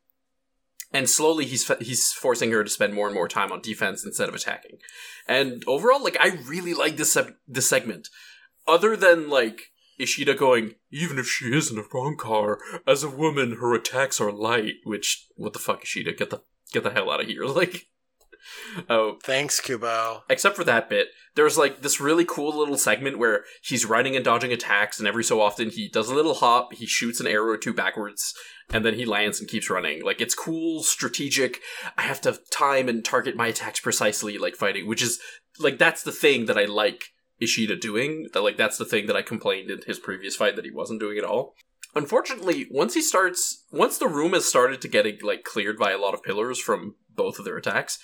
[0.91, 4.27] And slowly, he's he's forcing her to spend more and more time on defense instead
[4.27, 4.79] of attacking.
[5.27, 8.09] And overall, like I really like this se- this segment.
[8.67, 13.09] Other than like Ishida going, even if she is in a wrong car, as a
[13.09, 14.75] woman, her attacks are light.
[14.83, 16.13] Which, what the fuck, Ishida?
[16.13, 17.43] Get the get the hell out of here!
[17.45, 17.87] Like,
[18.89, 20.23] oh, thanks, Kubo.
[20.29, 24.25] Except for that bit, there's like this really cool little segment where he's running and
[24.25, 27.51] dodging attacks, and every so often he does a little hop, he shoots an arrow
[27.51, 28.33] or two backwards,
[28.71, 30.03] and then he lands and keeps running.
[30.03, 31.59] Like, it's cool, strategic.
[31.97, 35.19] I have to time and target my attacks precisely, like fighting, which is
[35.59, 37.09] like that's the thing that I like
[37.41, 38.27] Ishida doing.
[38.33, 40.99] That like that's the thing that I complained in his previous fight that he wasn't
[40.99, 41.55] doing at all.
[41.95, 45.97] Unfortunately, once he starts, once the room has started to get like cleared by a
[45.97, 47.97] lot of pillars from both of their attacks,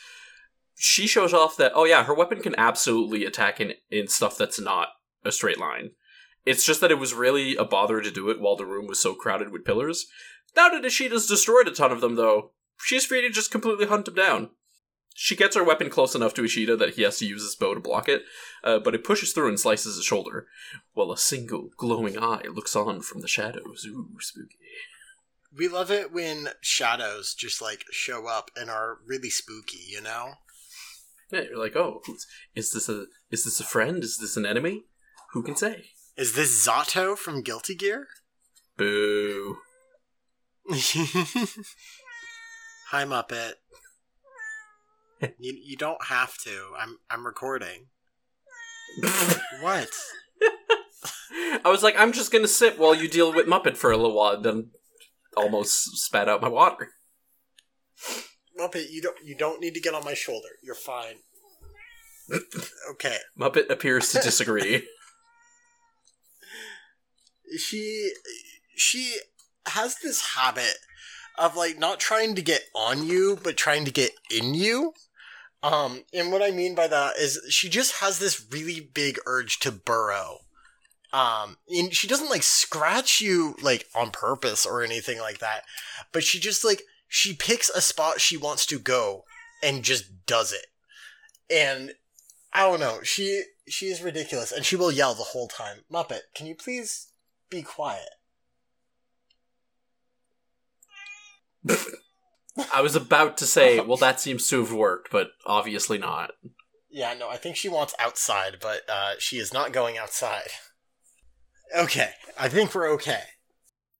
[0.75, 4.59] she shows off that oh yeah, her weapon can absolutely attack in in stuff that's
[4.59, 4.89] not
[5.23, 5.91] a straight line.
[6.45, 8.99] It's just that it was really a bother to do it while the room was
[8.99, 10.05] so crowded with pillars.
[10.55, 14.05] Now that Ishida's destroyed a ton of them, though, she's free to just completely hunt
[14.05, 14.51] them down.
[15.17, 17.73] She gets her weapon close enough to Ishida that he has to use his bow
[17.73, 18.23] to block it,
[18.63, 20.47] uh, but it pushes through and slices his shoulder,
[20.93, 23.87] while a single glowing eye looks on from the shadows.
[23.89, 24.57] Ooh, spooky.
[25.57, 30.33] We love it when shadows just like show up and are really spooky, you know?
[31.31, 32.01] Yeah, you're like, oh,
[32.55, 34.03] is this a is this a friend?
[34.03, 34.83] Is this an enemy?
[35.33, 35.85] Who can say?
[36.17, 38.07] Is this Zato from Guilty Gear?
[38.77, 39.57] Boo.
[42.89, 43.53] Hi, Muppet
[45.39, 46.71] you you don't have to.
[46.77, 47.87] I'm I'm recording.
[49.61, 49.89] what?
[51.63, 54.15] I was like, I'm just gonna sit while you deal with Muppet for a little
[54.15, 54.71] while, then
[55.35, 56.91] almost spat out my water.
[58.59, 60.49] Muppet, you don't you don't need to get on my shoulder.
[60.63, 61.15] You're fine.
[62.91, 63.17] okay.
[63.39, 64.83] Muppet appears to disagree.
[67.57, 68.11] she
[68.75, 69.17] she
[69.67, 70.75] has this habit
[71.37, 74.93] of like not trying to get on you, but trying to get in you.
[75.63, 79.59] Um, and what I mean by that is she just has this really big urge
[79.59, 80.39] to burrow.
[81.11, 85.63] Um, and she doesn't like scratch you like on purpose or anything like that,
[86.11, 89.23] but she just like she picks a spot she wants to go
[89.63, 90.67] and just does it.
[91.49, 91.93] And
[92.53, 95.79] I don't know, she she is ridiculous and she will yell the whole time.
[95.91, 97.07] Muppet, can you please
[97.49, 98.09] be quiet?
[102.73, 106.31] I was about to say, well, that seems to have worked, but obviously not.
[106.89, 110.49] Yeah, no, I think she wants outside, but uh, she is not going outside.
[111.75, 113.23] Okay, I think we're okay.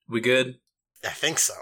[0.07, 0.59] We good?
[1.03, 1.55] I think so.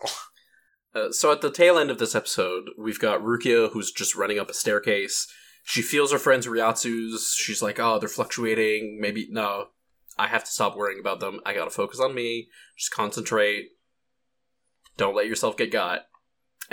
[0.95, 4.39] Uh, so at the tail end of this episode, we've got Rukia who's just running
[4.39, 5.27] up a staircase.
[5.63, 7.33] She feels her friends Reiatsu's.
[7.37, 8.99] She's like, oh, they're fluctuating.
[9.01, 9.67] Maybe, no,
[10.17, 11.39] I have to stop worrying about them.
[11.45, 12.49] I gotta focus on me.
[12.77, 13.69] Just concentrate.
[14.97, 16.01] Don't let yourself get got.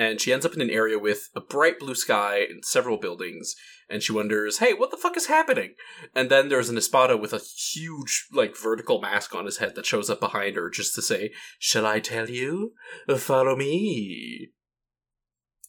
[0.00, 3.54] And she ends up in an area with a bright blue sky and several buildings,
[3.86, 5.74] and she wonders, hey, what the fuck is happening?
[6.14, 9.84] And then there's an Espada with a huge, like, vertical mask on his head that
[9.84, 12.72] shows up behind her just to say, Shall I tell you?
[13.14, 14.52] Follow me.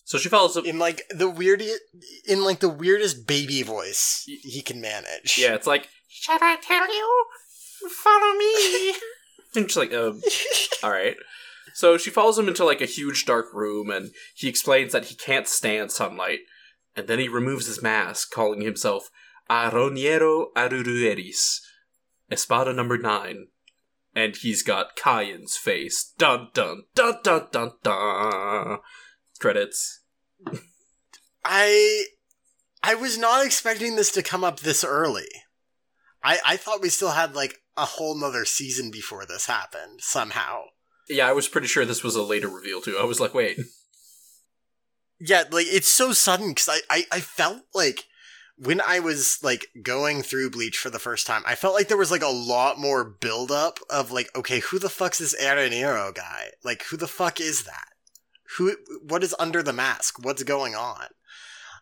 [0.05, 1.81] So she follows in like the weirdest,
[2.25, 5.37] in like the weirdest baby voice he can manage.
[5.37, 7.25] Yeah, it's like, Shall I tell you?
[7.89, 8.95] Follow me.
[9.55, 10.21] and she's like, um,
[10.83, 11.15] all right.
[11.73, 15.15] So she follows him into like a huge dark room, and he explains that he
[15.15, 16.39] can't stand sunlight.
[16.95, 19.09] And then he removes his mask, calling himself
[19.49, 21.59] Aaroniero Arruruerie,
[22.29, 23.47] Espada number nine.
[24.13, 26.13] And he's got Kaien's face.
[26.17, 28.79] Dun dun dun dun dun dun.
[29.39, 30.01] Credits.
[31.45, 32.05] I
[32.83, 35.29] I was not expecting this to come up this early.
[36.23, 40.63] I I thought we still had like a whole nother season before this happened somehow.
[41.11, 42.97] Yeah, I was pretty sure this was a later reveal too.
[42.99, 43.59] I was like, wait.
[45.23, 48.05] Yeah, like it's so sudden because I, I I felt like
[48.57, 51.97] when I was like going through Bleach for the first time, I felt like there
[51.97, 56.47] was like a lot more buildup of like, okay, who the fuck's this Aaroniero guy?
[56.63, 57.89] Like, who the fuck is that?
[58.57, 58.75] Who?
[59.03, 60.17] What is under the mask?
[60.23, 61.05] What's going on?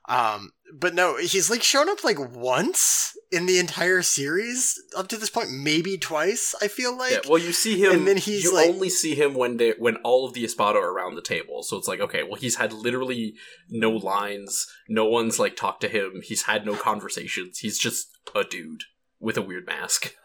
[0.09, 5.17] Um, but no, he's like shown up like once in the entire series up to
[5.17, 6.55] this point, maybe twice.
[6.61, 7.11] I feel like.
[7.11, 9.71] Yeah, well, you see him, And then he's you like- only see him when they
[9.77, 11.61] when all of the Espada are around the table.
[11.63, 13.35] So it's like, okay, well, he's had literally
[13.69, 14.67] no lines.
[14.87, 16.21] No one's like talked to him.
[16.23, 17.59] He's had no conversations.
[17.59, 18.83] He's just a dude
[19.19, 20.15] with a weird mask.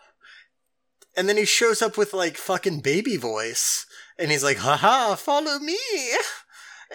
[1.17, 3.87] And then he shows up with like fucking baby voice,
[4.19, 5.79] and he's like, haha, follow me.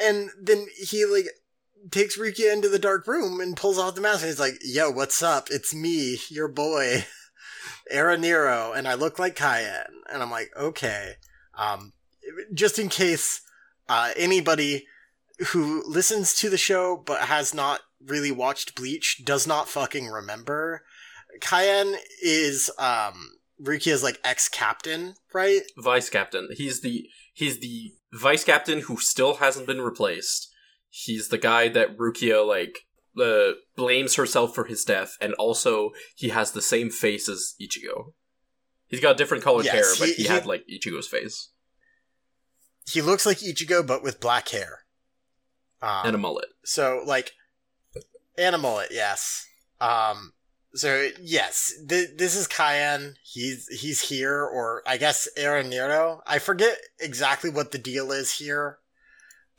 [0.01, 1.27] And then he like
[1.91, 4.89] takes Rukia into the dark room and pulls off the mask, and he's like, yo,
[4.89, 5.47] what's up?
[5.51, 7.05] It's me, your boy,
[7.93, 9.85] Aaroniero, and I look like Kaien.
[10.11, 11.15] And I'm like, okay.
[11.57, 11.93] Um,
[12.53, 13.41] just in case
[13.87, 14.85] uh, anybody
[15.47, 20.83] who listens to the show but has not really watched Bleach does not fucking remember,
[21.39, 25.61] Kaien is um Rukia's like ex-captain, right?
[25.77, 26.49] Vice captain.
[26.53, 30.48] He's the he's the vice captain who still hasn't been replaced.
[30.89, 32.79] He's the guy that Rukia like
[33.19, 38.13] uh, blames herself for his death, and also he has the same face as Ichigo.
[38.87, 41.49] He's got different colored Yes, hair, but he- he, he- had like Ichigo's face
[42.89, 44.79] He looks like Ichigo but with black hair.
[45.81, 46.47] Um, and a mullet.
[46.65, 47.31] so like
[48.37, 49.45] and a mullet, yes.
[49.79, 50.33] Um
[50.73, 53.13] so yes, th- this is Kaien.
[53.23, 56.21] He's he's here, or I guess Aaroniero.
[56.27, 58.79] I forget exactly what the deal is here,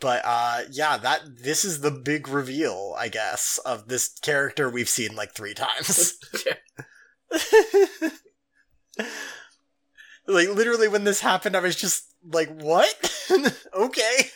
[0.01, 4.89] but uh, yeah, that this is the big reveal, I guess, of this character we've
[4.89, 6.19] seen like three times.
[10.27, 13.11] Like literally, when this happened, I was just like, "What?
[13.75, 14.29] okay,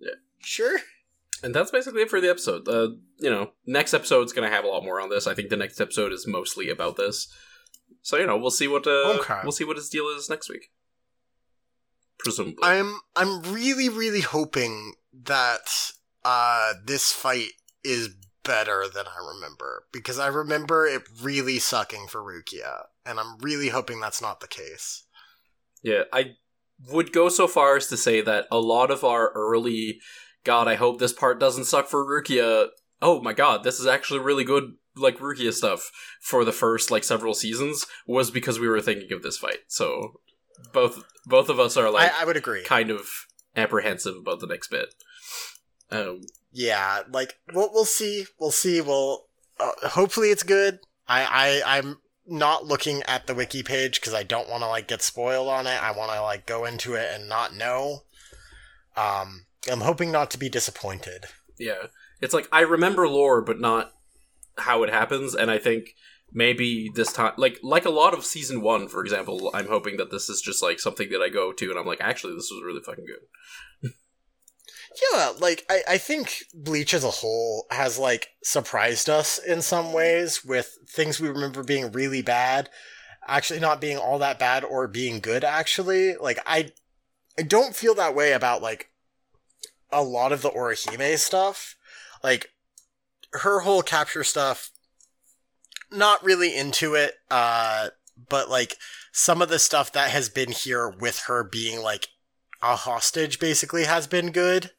[0.00, 0.14] Yeah.
[0.40, 0.78] sure."
[1.42, 2.66] And that's basically it for the episode.
[2.66, 5.26] Uh, you know, next episode's gonna have a lot more on this.
[5.28, 7.28] I think the next episode is mostly about this.
[8.02, 9.38] So you know, we'll see what uh, Okay.
[9.44, 10.70] we'll see what his deal is next week.
[12.18, 14.94] Presumably, I'm I'm really really hoping
[15.24, 15.92] that
[16.24, 17.50] uh this fight
[17.84, 18.10] is
[18.44, 23.68] better than I remember because I remember it really sucking for Rukia and I'm really
[23.70, 25.04] hoping that's not the case.
[25.82, 26.36] yeah, I
[26.90, 29.98] would go so far as to say that a lot of our early
[30.44, 32.68] God, I hope this part doesn't suck for Rukia.
[33.02, 35.90] Oh my God, this is actually really good, like Rukia stuff
[36.20, 39.58] for the first like several seasons was because we were thinking of this fight.
[39.68, 40.20] So
[40.76, 42.62] both both of us are like I, I would agree.
[42.62, 43.08] kind of
[43.56, 44.94] apprehensive about the next bit.
[45.90, 46.20] Um,
[46.52, 48.26] Yeah, like we'll we'll see.
[48.38, 48.80] We'll see.
[48.80, 49.26] We'll
[49.58, 50.78] uh, hopefully it's good.
[51.08, 54.88] I I I'm not looking at the wiki page because I don't want to like
[54.88, 55.82] get spoiled on it.
[55.82, 58.00] I want to like go into it and not know.
[58.96, 61.26] Um, I'm hoping not to be disappointed.
[61.58, 61.86] yeah,
[62.20, 63.92] it's like I remember lore, but not
[64.58, 65.94] how it happens, and I think
[66.36, 70.10] maybe this time, like like a lot of season one, for example, I'm hoping that
[70.12, 72.62] this is just like something that I go to, and I'm like, actually, this was
[72.64, 73.92] really fucking good.
[75.12, 79.92] Yeah, like I, I think Bleach as a whole has like surprised us in some
[79.92, 82.70] ways with things we remember being really bad,
[83.26, 86.16] actually not being all that bad or being good actually.
[86.16, 86.72] Like I
[87.38, 88.90] I don't feel that way about like
[89.92, 91.76] a lot of the Orihime stuff.
[92.24, 92.50] Like
[93.32, 94.70] her whole capture stuff
[95.90, 97.88] not really into it uh
[98.28, 98.76] but like
[99.12, 102.08] some of the stuff that has been here with her being like
[102.62, 104.70] a hostage basically has been good.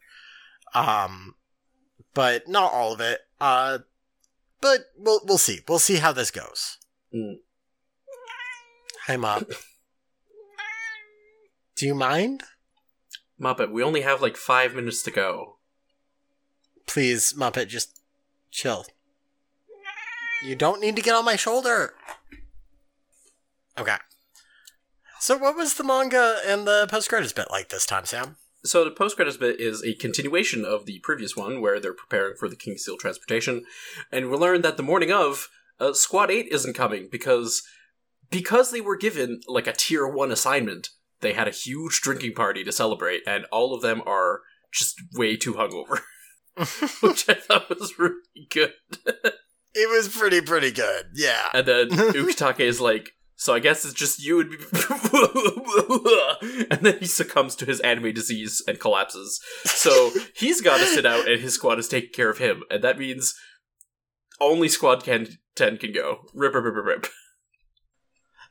[0.74, 1.36] Um
[2.14, 3.22] but not all of it.
[3.40, 3.80] Uh
[4.60, 5.60] but we'll we'll see.
[5.68, 6.78] We'll see how this goes.
[7.14, 7.36] Mm.
[9.06, 9.46] hi mom
[11.76, 12.44] do you mind?
[13.40, 15.58] Muppet, we only have like five minutes to go.
[16.88, 18.02] please muppet just
[18.52, 18.86] chill
[20.44, 21.94] you don't need to get on my shoulder
[23.78, 23.98] okay
[25.20, 28.84] so what was the manga and the post credits bit like this time sam So
[28.84, 32.50] the post credits bit is a continuation of the previous one, where they're preparing for
[32.50, 33.64] the King Steel transportation,
[34.12, 35.48] and we learn that the morning of,
[35.80, 37.64] uh, Squad Eight isn't coming because
[38.30, 40.90] because they were given like a tier one assignment.
[41.22, 45.38] They had a huge drinking party to celebrate, and all of them are just way
[45.38, 46.02] too hungover,
[47.02, 48.74] which I thought was really good.
[49.74, 53.94] it was pretty pretty good yeah And then Ukitake is like, so I guess it's
[53.94, 54.58] just you and me.
[56.72, 59.40] and then he succumbs to his anime disease and collapses.
[59.66, 62.64] So he's got to sit out, and his squad is taking care of him.
[62.72, 63.36] And that means
[64.40, 66.20] only Squad can, 10 can go.
[66.34, 67.08] Rip, rip, rip, rip, rip.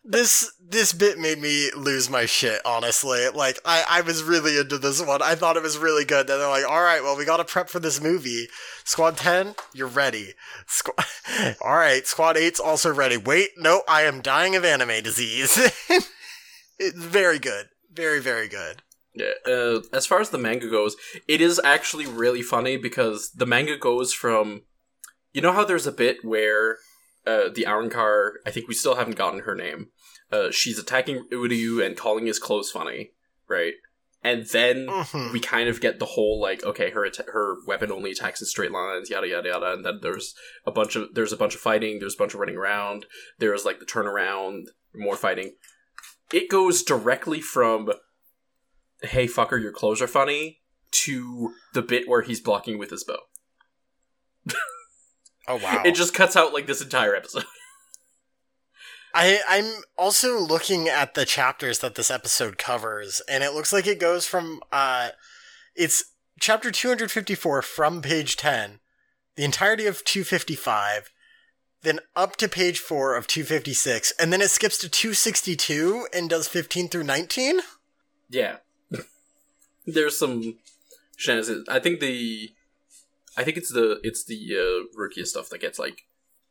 [0.08, 3.28] This this bit made me lose my shit honestly.
[3.28, 5.20] Like i i was really into this one.
[5.22, 6.26] I thought it was really good.
[6.26, 8.48] Then they're like all right well we gotta prep for this movie.
[8.84, 10.34] Squad 10 you're ready.
[10.68, 13.16] Squ- all right squad 8's also ready.
[13.16, 15.58] Wait no i am dying of anime disease.
[16.78, 17.68] It's very good.
[17.90, 18.82] Very very good.
[19.14, 19.32] Yeah.
[19.46, 20.94] Uh, as far as the manga goes,
[21.26, 24.64] it is actually really funny because the manga goes from,
[25.32, 26.76] you know how there's a bit where
[27.26, 29.88] uh, the Arrancar, I think we still haven't gotten her name.
[30.32, 33.12] Uh, she's attacking Uryu and calling his clothes funny,
[33.48, 33.74] right?
[34.24, 35.32] And then Mhm.
[35.32, 38.46] we kind of get the whole like, okay, her atta- her weapon only attacks in
[38.48, 39.72] straight lines, yada yada yada.
[39.72, 40.34] And then there's
[40.66, 43.06] a bunch of there's a bunch of fighting, there's a bunch of running around,
[43.38, 44.64] there's like the turnaround,
[44.94, 45.54] more fighting.
[46.32, 47.92] It goes directly from,
[49.02, 50.60] hey fucker, your clothes are funny,
[50.90, 53.18] to the bit where he's blocking with his bow.
[55.48, 55.82] Oh wow!
[55.84, 57.44] It just cuts out like this entire episode.
[59.16, 63.86] I I'm also looking at the chapters that this episode covers, and it looks like
[63.86, 65.08] it goes from uh,
[65.74, 68.78] it's chapter 254 from page 10,
[69.36, 71.10] the entirety of 255,
[71.80, 76.46] then up to page four of 256, and then it skips to 262 and does
[76.46, 77.60] 15 through 19.
[78.28, 78.56] Yeah.
[79.86, 80.58] There's some
[81.16, 81.66] shenanigans.
[81.70, 82.52] I think the
[83.34, 86.02] I think it's the it's the uh Rukia stuff that gets like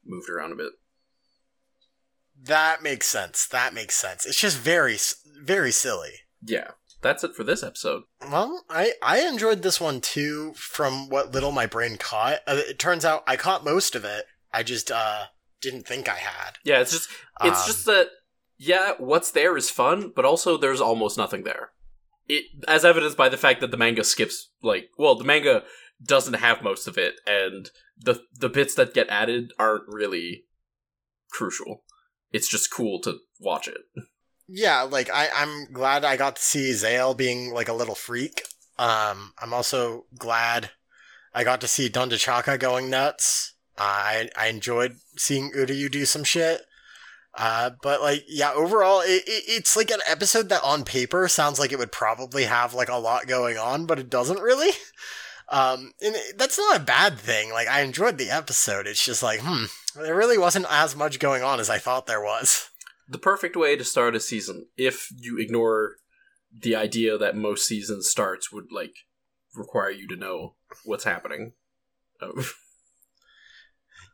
[0.04, 0.72] moved around a bit.
[2.42, 3.48] That makes sense.
[3.48, 4.26] That makes sense.
[4.26, 4.98] It's just very
[5.42, 6.12] very silly.
[6.44, 6.72] Yeah.
[7.02, 8.04] That's it for this episode.
[8.32, 10.54] Well, I I enjoyed this one too.
[10.56, 14.26] From what little my brain caught, uh, it turns out I caught most of it.
[14.52, 15.26] I just uh
[15.62, 16.58] didn't think I had.
[16.64, 17.10] Yeah, it's just
[17.44, 18.08] it's Um, just that
[18.58, 21.72] yeah, what's there is fun, but also there's almost nothing there.
[22.28, 25.64] It as evidenced by the fact that the manga skips like well, the manga
[26.04, 30.46] doesn't have most of it and the the bits that get added aren't really
[31.32, 31.84] crucial.
[32.36, 33.78] It's just cool to watch it.
[34.46, 38.44] Yeah, like I I'm glad I got to see Szayel being like a little freak.
[38.78, 40.72] Um, I'm also glad
[41.34, 43.54] I got to see Dondochakka going nuts.
[43.78, 46.64] Uh, I I enjoyed seeing Uryu do some shit.
[47.38, 51.58] Uh, but like, yeah, overall, it, it, it's like an episode that on paper sounds
[51.58, 54.72] like it would probably have like a lot going on, but it doesn't really.
[55.50, 57.52] Um, and that's not a bad thing.
[57.52, 58.88] Like, I enjoyed the episode.
[58.88, 59.66] It's just like, hmm,
[59.96, 62.70] there really wasn't as much going on as I thought there was.
[63.08, 65.98] the perfect way to start a season if you ignore
[66.52, 68.96] the idea that most seasons starts would like
[69.56, 71.54] require you to know what's happening
[72.22, 72.44] Um,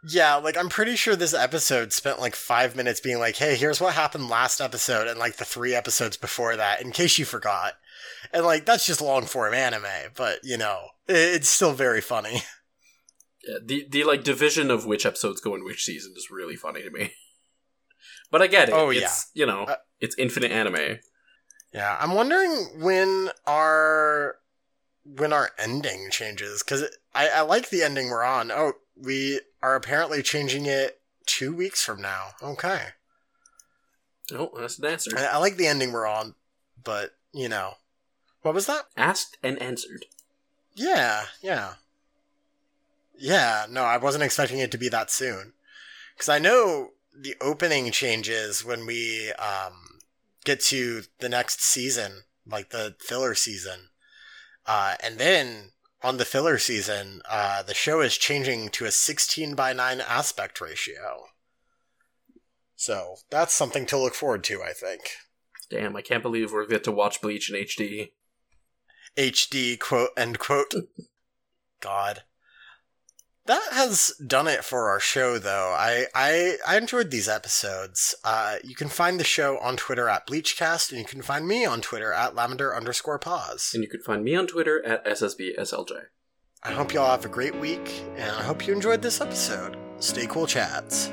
[0.09, 3.79] Yeah, like I'm pretty sure this episode spent like five minutes being like, hey, here's
[3.79, 7.73] what happened last episode and like the three episodes before that, in case you forgot.
[8.33, 12.43] And like, that's just long form anime, but you know, it's still very funny.
[13.47, 16.83] yeah, the the like division of which episodes go in which season is really funny
[16.83, 17.11] to me
[18.31, 20.99] but i get it Oh, it's you know Uh, it's infinite anime
[21.73, 24.35] Yeah, I'm wondering when our
[25.03, 26.83] when our ending changes because
[27.15, 28.51] I, I like the ending we're on.
[28.51, 32.31] Oh, we are apparently changing it two weeks from now.
[32.41, 32.81] Okay,
[34.33, 36.35] oh that's an answer I, I like the ending we're on,
[36.83, 37.73] but you know,
[38.41, 38.85] what was that?
[38.97, 40.05] asked and answered
[40.75, 41.73] Yeah, yeah.
[43.17, 45.53] Yeah, no, I wasn't expecting it to be that soon.
[46.15, 49.99] Because I know the opening changes when we um,
[50.43, 53.89] get to the next season, like the filler season.
[54.65, 55.71] Uh, and then
[56.01, 60.59] on the filler season, uh, the show is changing to a 16 by 9 aspect
[60.59, 61.25] ratio.
[62.75, 65.01] So that's something to look forward to, I think.
[65.69, 68.11] damn i can't believe we're get to watch bleach in hd
[69.17, 70.73] HD quote end quote.
[71.81, 72.23] God.
[73.47, 75.73] That has done it for our show though.
[75.77, 78.15] I I, I enjoyed these episodes.
[78.23, 81.65] Uh, you can find the show on Twitter at Bleachcast, and you can find me
[81.65, 83.71] on Twitter at lavender underscore pause.
[83.73, 85.91] and you can find me on twitter at ssbslj
[86.63, 89.75] I hope y'all have a great week, and I hope you enjoyed this episode.
[89.97, 91.11] Stay cool, chats.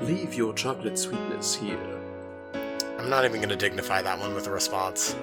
[0.00, 1.96] leave your chocolate sweetness here
[2.98, 5.14] I'm not even gonna dignify that one with a response.